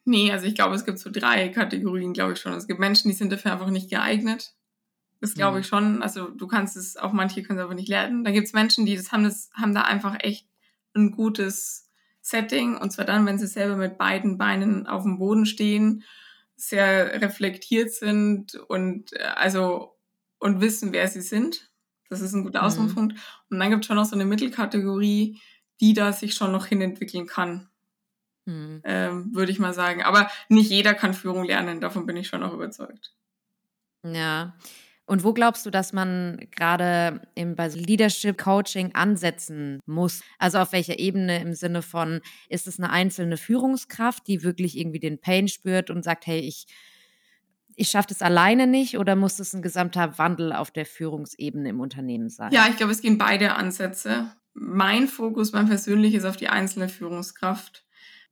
[0.06, 2.54] Nee, also ich glaube, es gibt so drei Kategorien, glaube ich schon.
[2.54, 4.54] Es gibt Menschen, die sind dafür einfach nicht geeignet.
[5.20, 5.60] Das glaube mhm.
[5.60, 6.02] ich schon.
[6.02, 8.24] Also du kannst es, auch manche können es aber nicht lernen.
[8.24, 10.48] Da gibt es Menschen, die das haben, das haben da einfach echt
[10.94, 11.90] ein gutes
[12.22, 12.78] Setting.
[12.78, 16.02] Und zwar dann, wenn sie selber mit beiden Beinen auf dem Boden stehen
[16.60, 19.96] sehr reflektiert sind und äh, also
[20.38, 21.70] und wissen, wer sie sind.
[22.08, 22.66] Das ist ein guter mhm.
[22.66, 23.14] Ausgangspunkt.
[23.50, 25.40] Und dann gibt es schon noch so eine Mittelkategorie,
[25.80, 27.68] die da sich schon noch hinentwickeln kann.
[28.46, 28.80] Mhm.
[28.84, 30.02] Ähm, Würde ich mal sagen.
[30.02, 33.14] Aber nicht jeder kann Führung lernen, davon bin ich schon auch überzeugt.
[34.02, 34.56] Ja.
[35.10, 40.22] Und wo glaubst du, dass man gerade bei Leadership Coaching ansetzen muss?
[40.38, 45.00] Also auf welcher Ebene im Sinne von, ist es eine einzelne Führungskraft, die wirklich irgendwie
[45.00, 46.68] den Pain spürt und sagt, hey, ich
[47.74, 51.80] ich schaffe das alleine nicht oder muss es ein gesamter Wandel auf der Führungsebene im
[51.80, 52.52] Unternehmen sein?
[52.52, 54.30] Ja, ich glaube, es gehen beide Ansätze.
[54.54, 57.84] Mein Fokus, mein persönliches auf die einzelne Führungskraft,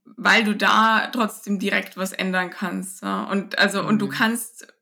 [0.05, 3.03] weil du da trotzdem direkt was ändern kannst.
[3.03, 3.25] Ja?
[3.25, 3.89] Und also, mhm.
[3.89, 4.11] und du mhm.
[4.11, 4.78] kannst,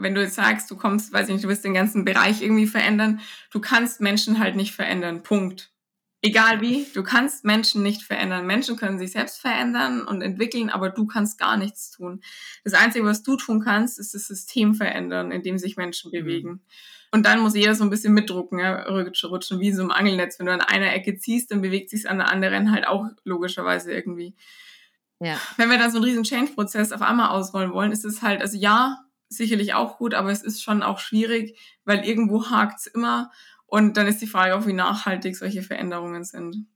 [0.00, 2.66] wenn du jetzt sagst, du kommst, weiß ich nicht, du willst den ganzen Bereich irgendwie
[2.66, 3.20] verändern,
[3.52, 5.22] du kannst Menschen halt nicht verändern.
[5.22, 5.70] Punkt.
[6.22, 8.46] Egal wie, du kannst Menschen nicht verändern.
[8.46, 12.20] Menschen können sich selbst verändern und entwickeln, aber du kannst gar nichts tun.
[12.62, 16.18] Das Einzige, was du tun kannst, ist das System verändern, in dem sich Menschen mhm.
[16.18, 16.60] bewegen.
[17.10, 20.38] Und dann muss jeder so ein bisschen mitdrucken, ja, rutschen, wie so im Angelnetz.
[20.38, 23.92] Wenn du an einer Ecke ziehst, dann bewegt sich an der anderen halt auch logischerweise
[23.92, 24.36] irgendwie.
[25.20, 25.40] Ja.
[25.56, 28.56] Wenn wir dann so einen riesen Change-Prozess auf einmal ausrollen wollen, ist es halt, also
[28.56, 28.98] ja,
[29.30, 33.30] sicherlich auch gut, aber es ist schon auch schwierig, weil irgendwo hakt's immer
[33.66, 36.66] und dann ist die Frage auch, wie nachhaltig solche Veränderungen sind.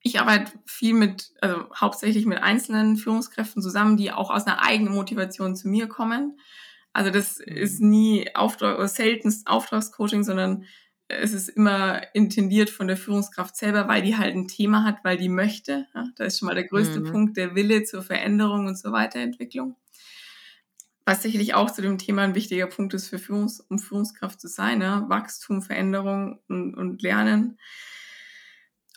[0.00, 4.94] Ich arbeite viel mit, also hauptsächlich mit einzelnen Führungskräften zusammen, die auch aus einer eigenen
[4.94, 6.38] Motivation zu mir kommen.
[6.92, 7.56] Also das mhm.
[7.56, 10.64] ist nie Auftrag oder seltenst Auftragscoaching, sondern
[11.08, 15.16] es ist immer intendiert von der Führungskraft selber, weil die halt ein Thema hat, weil
[15.16, 15.86] die möchte.
[15.94, 17.10] Ja, da ist schon mal der größte mhm.
[17.10, 19.76] Punkt, der Wille zur Veränderung und zur Weiterentwicklung
[21.04, 24.48] was sicherlich auch zu dem Thema ein wichtiger Punkt ist für Führungs um Führungskraft zu
[24.48, 25.04] sein, ne?
[25.08, 27.58] Wachstum, Veränderung und, und Lernen.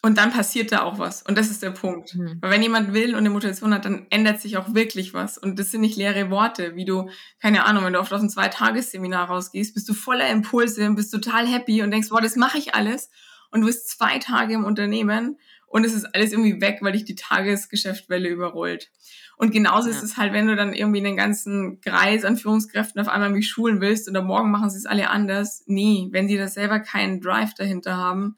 [0.05, 1.23] Und dann passiert da auch was.
[1.23, 2.13] Und das ist der Punkt.
[2.13, 2.37] Mhm.
[2.39, 5.39] Weil wenn jemand will und eine Motivation hat, dann ändert sich auch wirklich was.
[5.39, 7.09] Und das sind nicht leere Worte, wie du,
[7.41, 11.11] keine Ahnung, wenn du oft aus einem Zwei-Tages-Seminar rausgehst, bist du voller Impulse und bist
[11.11, 13.09] total happy und denkst, boah, das mache ich alles.
[13.49, 15.39] Und du bist zwei Tage im Unternehmen
[15.75, 18.91] und es ist alles irgendwie weg, weil dich die Tagesgeschäftwelle überrollt.
[19.35, 19.93] Und genauso ja.
[19.93, 23.49] ist es halt, wenn du dann irgendwie einen ganzen Kreis an Führungskräften auf einmal mich
[23.49, 25.63] schulen willst und morgen machen sie es alle anders.
[25.65, 28.37] Nee, wenn sie da selber keinen Drive dahinter haben,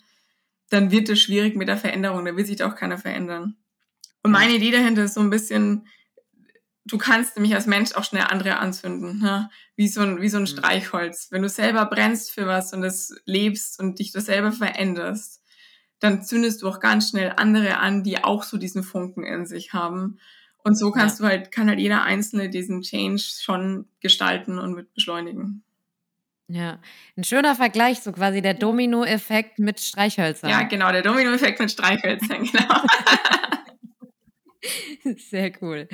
[0.71, 2.25] dann wird es schwierig mit der Veränderung.
[2.25, 3.55] Da will sich da auch keiner verändern.
[4.23, 5.85] Und meine Idee dahinter ist so ein bisschen,
[6.85, 9.51] du kannst nämlich als Mensch auch schnell andere anzünden, ne?
[9.75, 10.47] wie so ein, wie so ein mhm.
[10.47, 11.27] Streichholz.
[11.29, 15.43] Wenn du selber brennst für was und das lebst und dich das selber veränderst,
[15.99, 19.73] dann zündest du auch ganz schnell andere an, die auch so diesen Funken in sich
[19.73, 20.19] haben.
[20.63, 21.25] Und so kannst ja.
[21.25, 25.63] du halt, kann halt jeder Einzelne diesen Change schon gestalten und mit beschleunigen.
[26.49, 26.79] Ja,
[27.17, 30.49] ein schöner Vergleich, so quasi der Domino-Effekt mit Streichhölzern.
[30.49, 32.81] Ja, genau, der Domino-Effekt mit Streichhölzern, genau.
[35.29, 35.87] Sehr cool.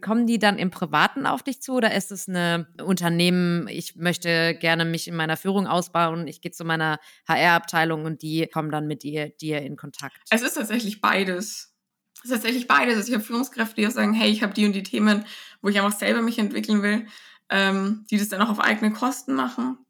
[0.00, 4.54] Kommen die dann im Privaten auf dich zu oder ist es eine Unternehmen, ich möchte
[4.54, 6.98] gerne mich in meiner Führung ausbauen, ich gehe zu meiner
[7.28, 10.16] HR-Abteilung und die kommen dann mit dir, dir in Kontakt?
[10.30, 11.74] Es ist tatsächlich beides.
[12.16, 12.96] Es ist tatsächlich beides.
[12.96, 15.24] Also ich habe Führungskräfte, die auch sagen, hey, ich habe die und die Themen,
[15.60, 17.06] wo ich einfach selber mich entwickeln will,
[17.50, 19.83] ähm, die das dann auch auf eigene Kosten machen.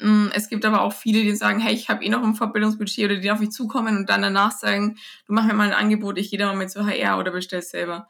[0.00, 3.04] Mm, es gibt aber auch viele, die sagen, hey, ich habe eh noch ein Fortbildungsbudget
[3.04, 6.18] oder die auf mich zukommen und dann danach sagen, du mach mir mal ein Angebot,
[6.18, 8.08] ich gehe da mal mit zur HR oder bestell selber.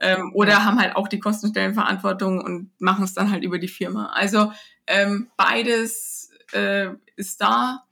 [0.00, 4.06] Ähm, oder haben halt auch die Kostenstellenverantwortung und machen es dann halt über die Firma.
[4.06, 4.52] Also
[4.86, 7.84] ähm, beides äh, ist da.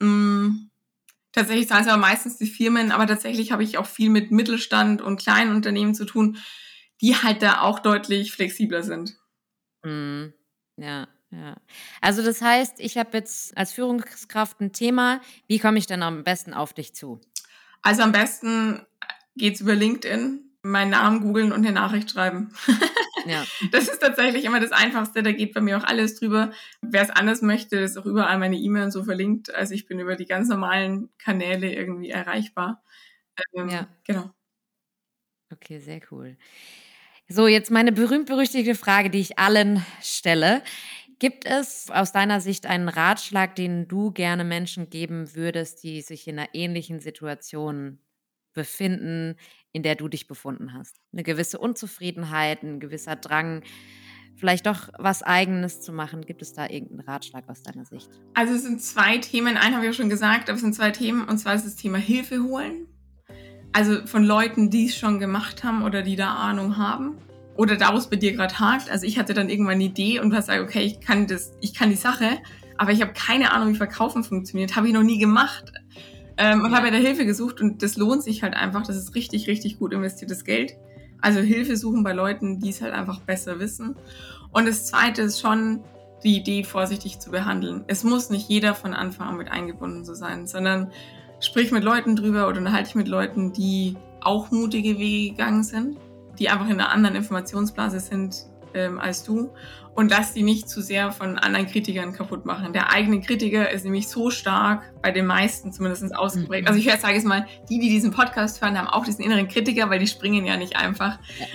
[0.00, 0.70] Mm,
[1.32, 5.00] Tatsächlich zahlen es aber meistens die Firmen, aber tatsächlich habe ich auch viel mit Mittelstand
[5.00, 6.38] und kleinen Unternehmen zu tun,
[7.00, 9.16] die halt da auch deutlich flexibler sind.
[9.84, 10.26] Mm,
[10.76, 11.56] ja, ja.
[12.00, 15.20] Also das heißt, ich habe jetzt als Führungskraft ein Thema.
[15.46, 17.20] Wie komme ich denn am besten auf dich zu?
[17.82, 18.84] Also am besten
[19.36, 22.52] geht's über LinkedIn meinen Namen googeln und eine Nachricht schreiben.
[23.26, 23.44] Ja.
[23.72, 25.22] Das ist tatsächlich immer das Einfachste.
[25.22, 26.52] Da geht bei mir auch alles drüber.
[26.80, 29.54] Wer es anders möchte, ist auch überall meine E-Mail und so verlinkt.
[29.54, 32.82] Also ich bin über die ganz normalen Kanäle irgendwie erreichbar.
[33.54, 33.88] Ähm, ja.
[34.06, 34.30] Genau.
[35.52, 36.36] Okay, sehr cool.
[37.28, 40.62] So, jetzt meine berühmt-berüchtigte Frage, die ich allen stelle.
[41.20, 46.26] Gibt es aus deiner Sicht einen Ratschlag, den du gerne Menschen geben würdest, die sich
[46.26, 47.98] in einer ähnlichen Situation
[48.54, 49.36] befinden,
[49.70, 50.96] in der du dich befunden hast.
[51.12, 53.62] Eine gewisse Unzufriedenheit, ein gewisser Drang,
[54.36, 56.24] vielleicht doch was Eigenes zu machen.
[56.24, 58.08] Gibt es da irgendeinen Ratschlag aus deiner Sicht?
[58.32, 59.58] Also es sind zwei Themen.
[59.58, 61.28] Einen habe ich ja schon gesagt, aber es sind zwei Themen.
[61.28, 62.86] Und zwar ist das Thema Hilfe holen.
[63.72, 67.18] Also von Leuten, die es schon gemacht haben oder die da Ahnung haben.
[67.60, 68.90] Oder da, wo es bei dir gerade hakt.
[68.90, 71.74] Also ich hatte dann irgendwann eine Idee und hast gesagt, okay, ich kann das, ich
[71.74, 72.38] kann die Sache,
[72.78, 74.76] aber ich habe keine Ahnung, wie Verkaufen funktioniert.
[74.76, 75.70] Habe ich noch nie gemacht.
[76.38, 78.86] Ähm, und habe ja da Hilfe gesucht und das lohnt sich halt einfach.
[78.86, 80.72] Das ist richtig, richtig gut investiertes Geld.
[81.20, 83.94] Also Hilfe suchen bei Leuten, die es halt einfach besser wissen.
[84.52, 85.84] Und das Zweite ist schon
[86.24, 87.84] die Idee, vorsichtig zu behandeln.
[87.88, 90.90] Es muss nicht jeder von Anfang an mit eingebunden zu sein, sondern
[91.40, 95.98] sprich mit Leuten drüber oder unterhalte dich mit Leuten, die auch mutige Wege gegangen sind,
[96.40, 99.52] die einfach in einer anderen Informationsblase sind ähm, als du
[99.94, 102.72] und lass die nicht zu sehr von anderen Kritikern kaputt machen.
[102.72, 106.62] Der eigene Kritiker ist nämlich so stark, bei den meisten zumindest ausgeprägt.
[106.62, 106.68] Mhm.
[106.68, 109.90] Also ich sage es mal, die, die diesen Podcast hören, haben auch diesen inneren Kritiker,
[109.90, 111.18] weil die springen ja nicht einfach.
[111.38, 111.46] Ja.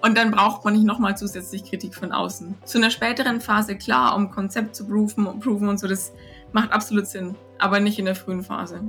[0.02, 2.56] Und dann braucht man nicht nochmal zusätzlich Kritik von außen.
[2.64, 6.12] Zu einer späteren Phase, klar, um Konzept zu proofen, proofen und so, das
[6.52, 8.82] macht absolut Sinn, aber nicht in der frühen Phase.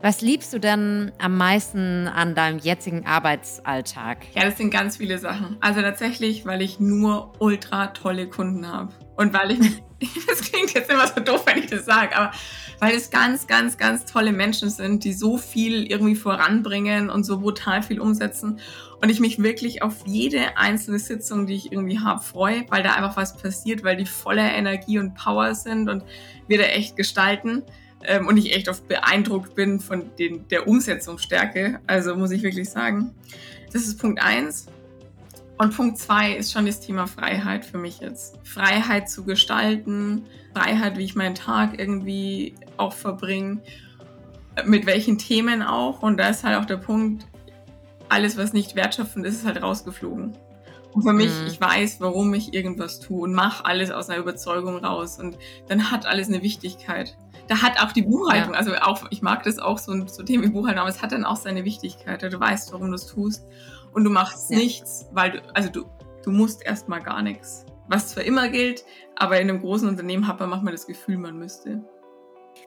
[0.00, 4.26] Was liebst du denn am meisten an deinem jetzigen Arbeitsalltag?
[4.32, 5.56] Ja, das sind ganz viele Sachen.
[5.60, 8.92] Also tatsächlich, weil ich nur ultra tolle Kunden habe.
[9.16, 9.82] Und weil ich,
[10.28, 12.30] das klingt jetzt immer so doof, wenn ich das sage, aber
[12.78, 17.40] weil es ganz, ganz, ganz tolle Menschen sind, die so viel irgendwie voranbringen und so
[17.40, 18.60] brutal viel umsetzen.
[19.02, 22.92] Und ich mich wirklich auf jede einzelne Sitzung, die ich irgendwie habe, freue, weil da
[22.92, 26.04] einfach was passiert, weil die voller Energie und Power sind und
[26.46, 27.64] wir da echt gestalten
[28.04, 31.80] ähm, und ich echt oft beeindruckt bin von den, der Umsetzungsstärke.
[31.86, 33.14] Also muss ich wirklich sagen.
[33.72, 34.66] Das ist Punkt eins.
[35.58, 38.38] Und Punkt zwei ist schon das Thema Freiheit für mich jetzt.
[38.44, 40.24] Freiheit zu gestalten,
[40.54, 43.60] Freiheit, wie ich meinen Tag irgendwie auch verbringe,
[44.64, 46.02] mit welchen Themen auch.
[46.02, 47.26] Und da ist halt auch der Punkt,
[48.08, 50.36] alles, was nicht wertschöpfend ist, ist halt rausgeflogen.
[50.92, 51.46] Und für mich, mhm.
[51.46, 55.18] ich weiß, warum ich irgendwas tue und mache alles aus einer Überzeugung raus.
[55.18, 57.16] Und dann hat alles eine Wichtigkeit
[57.48, 58.58] da hat auch die Buchhaltung, ja.
[58.58, 61.24] also auch, ich mag das auch so, so Themen wie Buchhaltung, aber es hat dann
[61.24, 62.22] auch seine Wichtigkeit.
[62.22, 63.46] Du weißt, warum du es tust.
[63.92, 64.58] Und du machst ja.
[64.58, 65.84] nichts, weil du, also du,
[66.22, 67.64] du musst erstmal gar nichts.
[67.88, 68.84] Was zwar immer gilt,
[69.16, 71.82] aber in einem großen Unternehmen hat man manchmal das Gefühl, man müsste.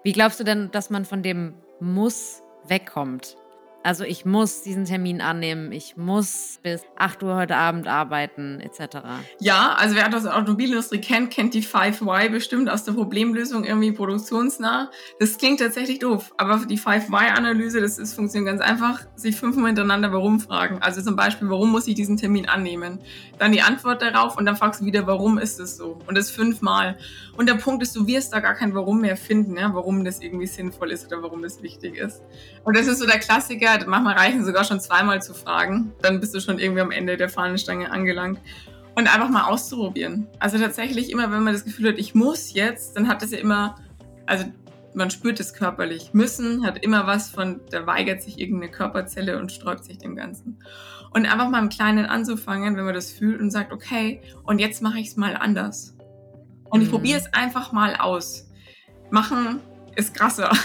[0.03, 3.37] Wie glaubst du denn, dass man von dem Muss wegkommt?
[3.83, 8.97] Also ich muss diesen Termin annehmen, ich muss bis 8 Uhr heute Abend arbeiten, etc.
[9.39, 14.91] Ja, also wer das Automobilindustrie kennt, kennt die 5Y bestimmt aus der Problemlösung irgendwie produktionsnah.
[15.19, 20.13] Das klingt tatsächlich doof, aber die 5Y-Analyse, das ist funktioniert ganz einfach, sich fünfmal hintereinander
[20.13, 20.77] warum fragen.
[20.81, 22.99] Also zum Beispiel, warum muss ich diesen Termin annehmen?
[23.39, 25.97] Dann die Antwort darauf und dann fragst du wieder, warum ist es so?
[26.05, 26.97] Und das fünfmal.
[27.35, 29.73] Und der Punkt ist, du wirst da gar kein Warum mehr finden, ja?
[29.73, 32.21] warum das irgendwie sinnvoll ist oder warum das wichtig ist.
[32.63, 35.93] Und das ist so der Klassiker, ja, manchmal reichen sogar schon zweimal zu fragen.
[36.01, 38.39] Dann bist du schon irgendwie am Ende der Fahnenstange angelangt.
[38.93, 40.27] Und einfach mal auszuprobieren.
[40.39, 43.37] Also tatsächlich immer, wenn man das Gefühl hat, ich muss jetzt, dann hat es ja
[43.37, 43.77] immer,
[44.25, 44.45] also
[44.93, 46.13] man spürt es körperlich.
[46.13, 50.59] Müssen hat immer was von, da weigert sich irgendeine Körperzelle und sträubt sich dem Ganzen.
[51.13, 54.81] Und einfach mal im Kleinen anzufangen, wenn man das fühlt und sagt, okay, und jetzt
[54.81, 55.95] mache ich es mal anders.
[56.69, 56.85] Und mhm.
[56.85, 58.49] ich probiere es einfach mal aus.
[59.09, 59.61] Machen
[59.95, 60.51] ist krasser.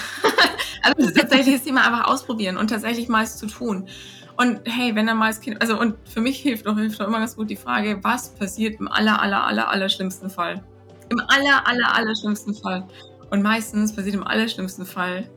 [0.82, 3.88] Also das ist tatsächlich das Thema einfach ausprobieren und tatsächlich mal es zu tun.
[4.36, 7.08] Und hey, wenn dann mal das Kind, also und für mich hilft doch, hilft doch
[7.08, 10.62] immer ganz gut die Frage, was passiert im aller, aller, aller, aller schlimmsten Fall?
[11.08, 12.86] Im aller, aller, aller schlimmsten Fall.
[13.30, 15.28] Und meistens passiert im allerschlimmsten Fall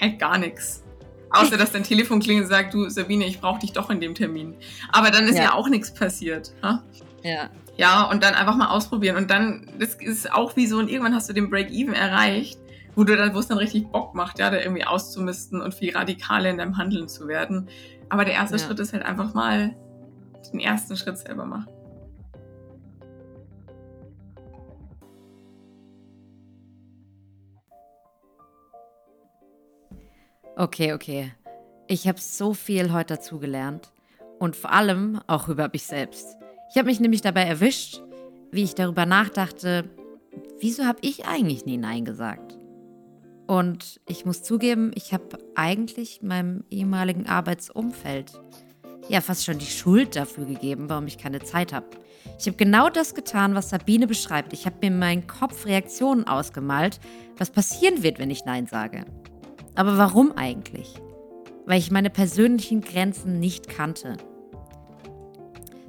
[0.00, 0.82] halt gar nichts.
[1.30, 4.14] Außer dass dein Telefon klingelt und sagt, du Sabine, ich brauche dich doch in dem
[4.14, 4.56] Termin.
[4.90, 6.52] Aber dann ist ja, ja auch nichts passiert.
[6.62, 6.82] Ha?
[7.22, 7.50] Ja.
[7.76, 9.16] Ja, und dann einfach mal ausprobieren.
[9.16, 12.58] Und dann, das ist auch wie so, und irgendwann hast du den Break-Even erreicht
[12.98, 15.96] wo du dann, wo es dann richtig Bock macht, ja, da irgendwie auszumisten und viel
[15.96, 17.68] radikaler in deinem Handeln zu werden.
[18.08, 18.66] Aber der erste ja.
[18.66, 19.76] Schritt ist halt einfach mal
[20.52, 21.68] den ersten Schritt selber machen.
[30.56, 31.32] Okay, okay.
[31.86, 33.92] Ich habe so viel heute dazugelernt
[34.40, 36.36] und vor allem auch über mich selbst.
[36.72, 38.02] Ich habe mich nämlich dabei erwischt,
[38.50, 39.84] wie ich darüber nachdachte,
[40.58, 42.47] wieso habe ich eigentlich nie Nein gesagt?
[43.48, 48.30] Und ich muss zugeben, ich habe eigentlich meinem ehemaligen Arbeitsumfeld
[49.08, 51.86] ja fast schon die Schuld dafür gegeben, warum ich keine Zeit habe.
[52.38, 54.52] Ich habe genau das getan, was Sabine beschreibt.
[54.52, 57.00] Ich habe mir in meinem Kopf Reaktionen ausgemalt,
[57.38, 59.06] was passieren wird, wenn ich Nein sage.
[59.74, 60.92] Aber warum eigentlich?
[61.64, 64.18] Weil ich meine persönlichen Grenzen nicht kannte.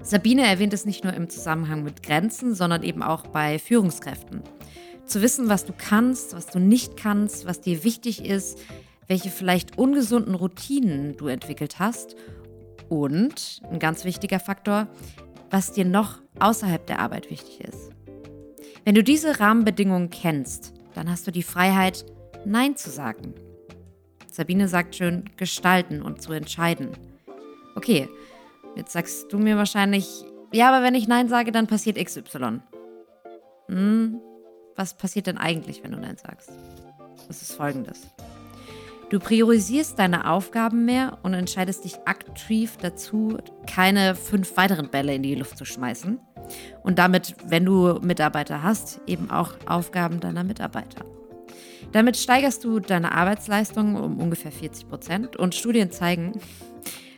[0.01, 4.43] Sabine erwähnt es nicht nur im Zusammenhang mit Grenzen, sondern eben auch bei Führungskräften.
[5.09, 8.59] Zu wissen, was du kannst, was du nicht kannst, was dir wichtig ist,
[9.07, 12.15] welche vielleicht ungesunden Routinen du entwickelt hast
[12.89, 14.87] und, ein ganz wichtiger Faktor,
[15.49, 17.89] was dir noch außerhalb der Arbeit wichtig ist.
[18.85, 22.05] Wenn du diese Rahmenbedingungen kennst, dann hast du die Freiheit,
[22.45, 23.33] Nein zu sagen.
[24.31, 26.91] Sabine sagt schön, gestalten und zu entscheiden.
[27.73, 28.07] Okay,
[28.75, 32.59] jetzt sagst du mir wahrscheinlich, ja, aber wenn ich Nein sage, dann passiert XY.
[33.69, 34.21] Hm,
[34.75, 36.51] was passiert denn eigentlich, wenn du Nein sagst?
[37.27, 38.07] Das ist folgendes.
[39.09, 45.23] Du priorisierst deine Aufgaben mehr und entscheidest dich aktiv dazu, keine fünf weiteren Bälle in
[45.23, 46.19] die Luft zu schmeißen.
[46.83, 51.05] Und damit, wenn du Mitarbeiter hast, eben auch Aufgaben deiner Mitarbeiter.
[51.91, 56.39] Damit steigerst du deine Arbeitsleistung um ungefähr 40 Prozent und Studien zeigen,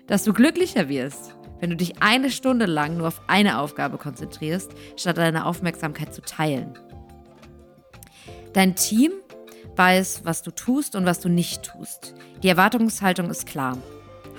[0.07, 4.71] dass du glücklicher wirst, wenn du dich eine Stunde lang nur auf eine Aufgabe konzentrierst,
[4.95, 6.73] statt deine Aufmerksamkeit zu teilen.
[8.53, 9.11] Dein Team
[9.75, 12.13] weiß, was du tust und was du nicht tust.
[12.43, 13.77] Die Erwartungshaltung ist klar.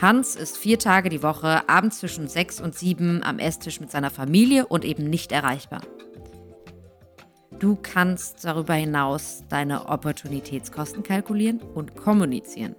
[0.01, 4.11] Hans ist vier Tage die Woche abends zwischen sechs und sieben am Esstisch mit seiner
[4.11, 5.81] Familie und eben nicht erreichbar.
[7.59, 12.75] Du kannst darüber hinaus deine Opportunitätskosten kalkulieren und kommunizieren.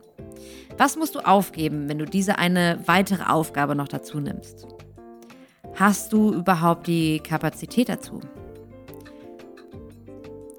[0.78, 4.68] Was musst du aufgeben, wenn du diese eine weitere Aufgabe noch dazu nimmst?
[5.76, 8.20] Hast du überhaupt die Kapazität dazu?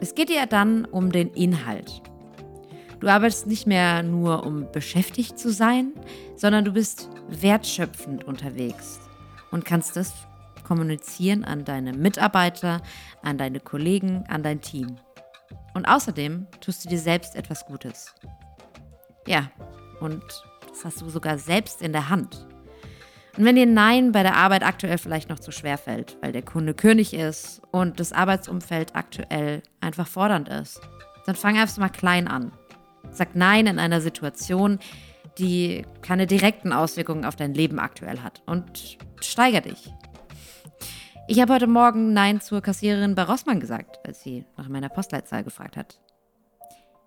[0.04, 2.02] Es geht dir dann um den Inhalt.
[3.00, 5.94] Du arbeitest nicht mehr nur, um beschäftigt zu sein,
[6.36, 9.00] sondern du bist wertschöpfend unterwegs
[9.50, 10.12] und kannst das
[10.62, 12.82] kommunizieren an deine Mitarbeiter,
[13.22, 14.96] an deine Kollegen, an dein Team.
[15.72, 18.14] Und außerdem tust du dir selbst etwas Gutes.
[19.26, 19.50] Ja,
[20.00, 20.22] und
[20.68, 22.46] das hast du sogar selbst in der Hand.
[23.36, 26.42] Und wenn dir Nein bei der Arbeit aktuell vielleicht noch zu schwer fällt, weil der
[26.42, 30.80] Kunde König ist und das Arbeitsumfeld aktuell einfach fordernd ist,
[31.26, 32.52] dann fang erst mal klein an.
[33.10, 34.78] Sag Nein in einer Situation,
[35.38, 39.92] die keine direkten Auswirkungen auf dein Leben aktuell hat und steiger dich.
[41.26, 45.42] Ich habe heute Morgen Nein zur Kassiererin bei Rossmann gesagt, als sie nach meiner Postleitzahl
[45.42, 45.98] gefragt hat.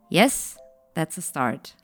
[0.10, 0.58] Yes,
[0.94, 1.76] that's a start.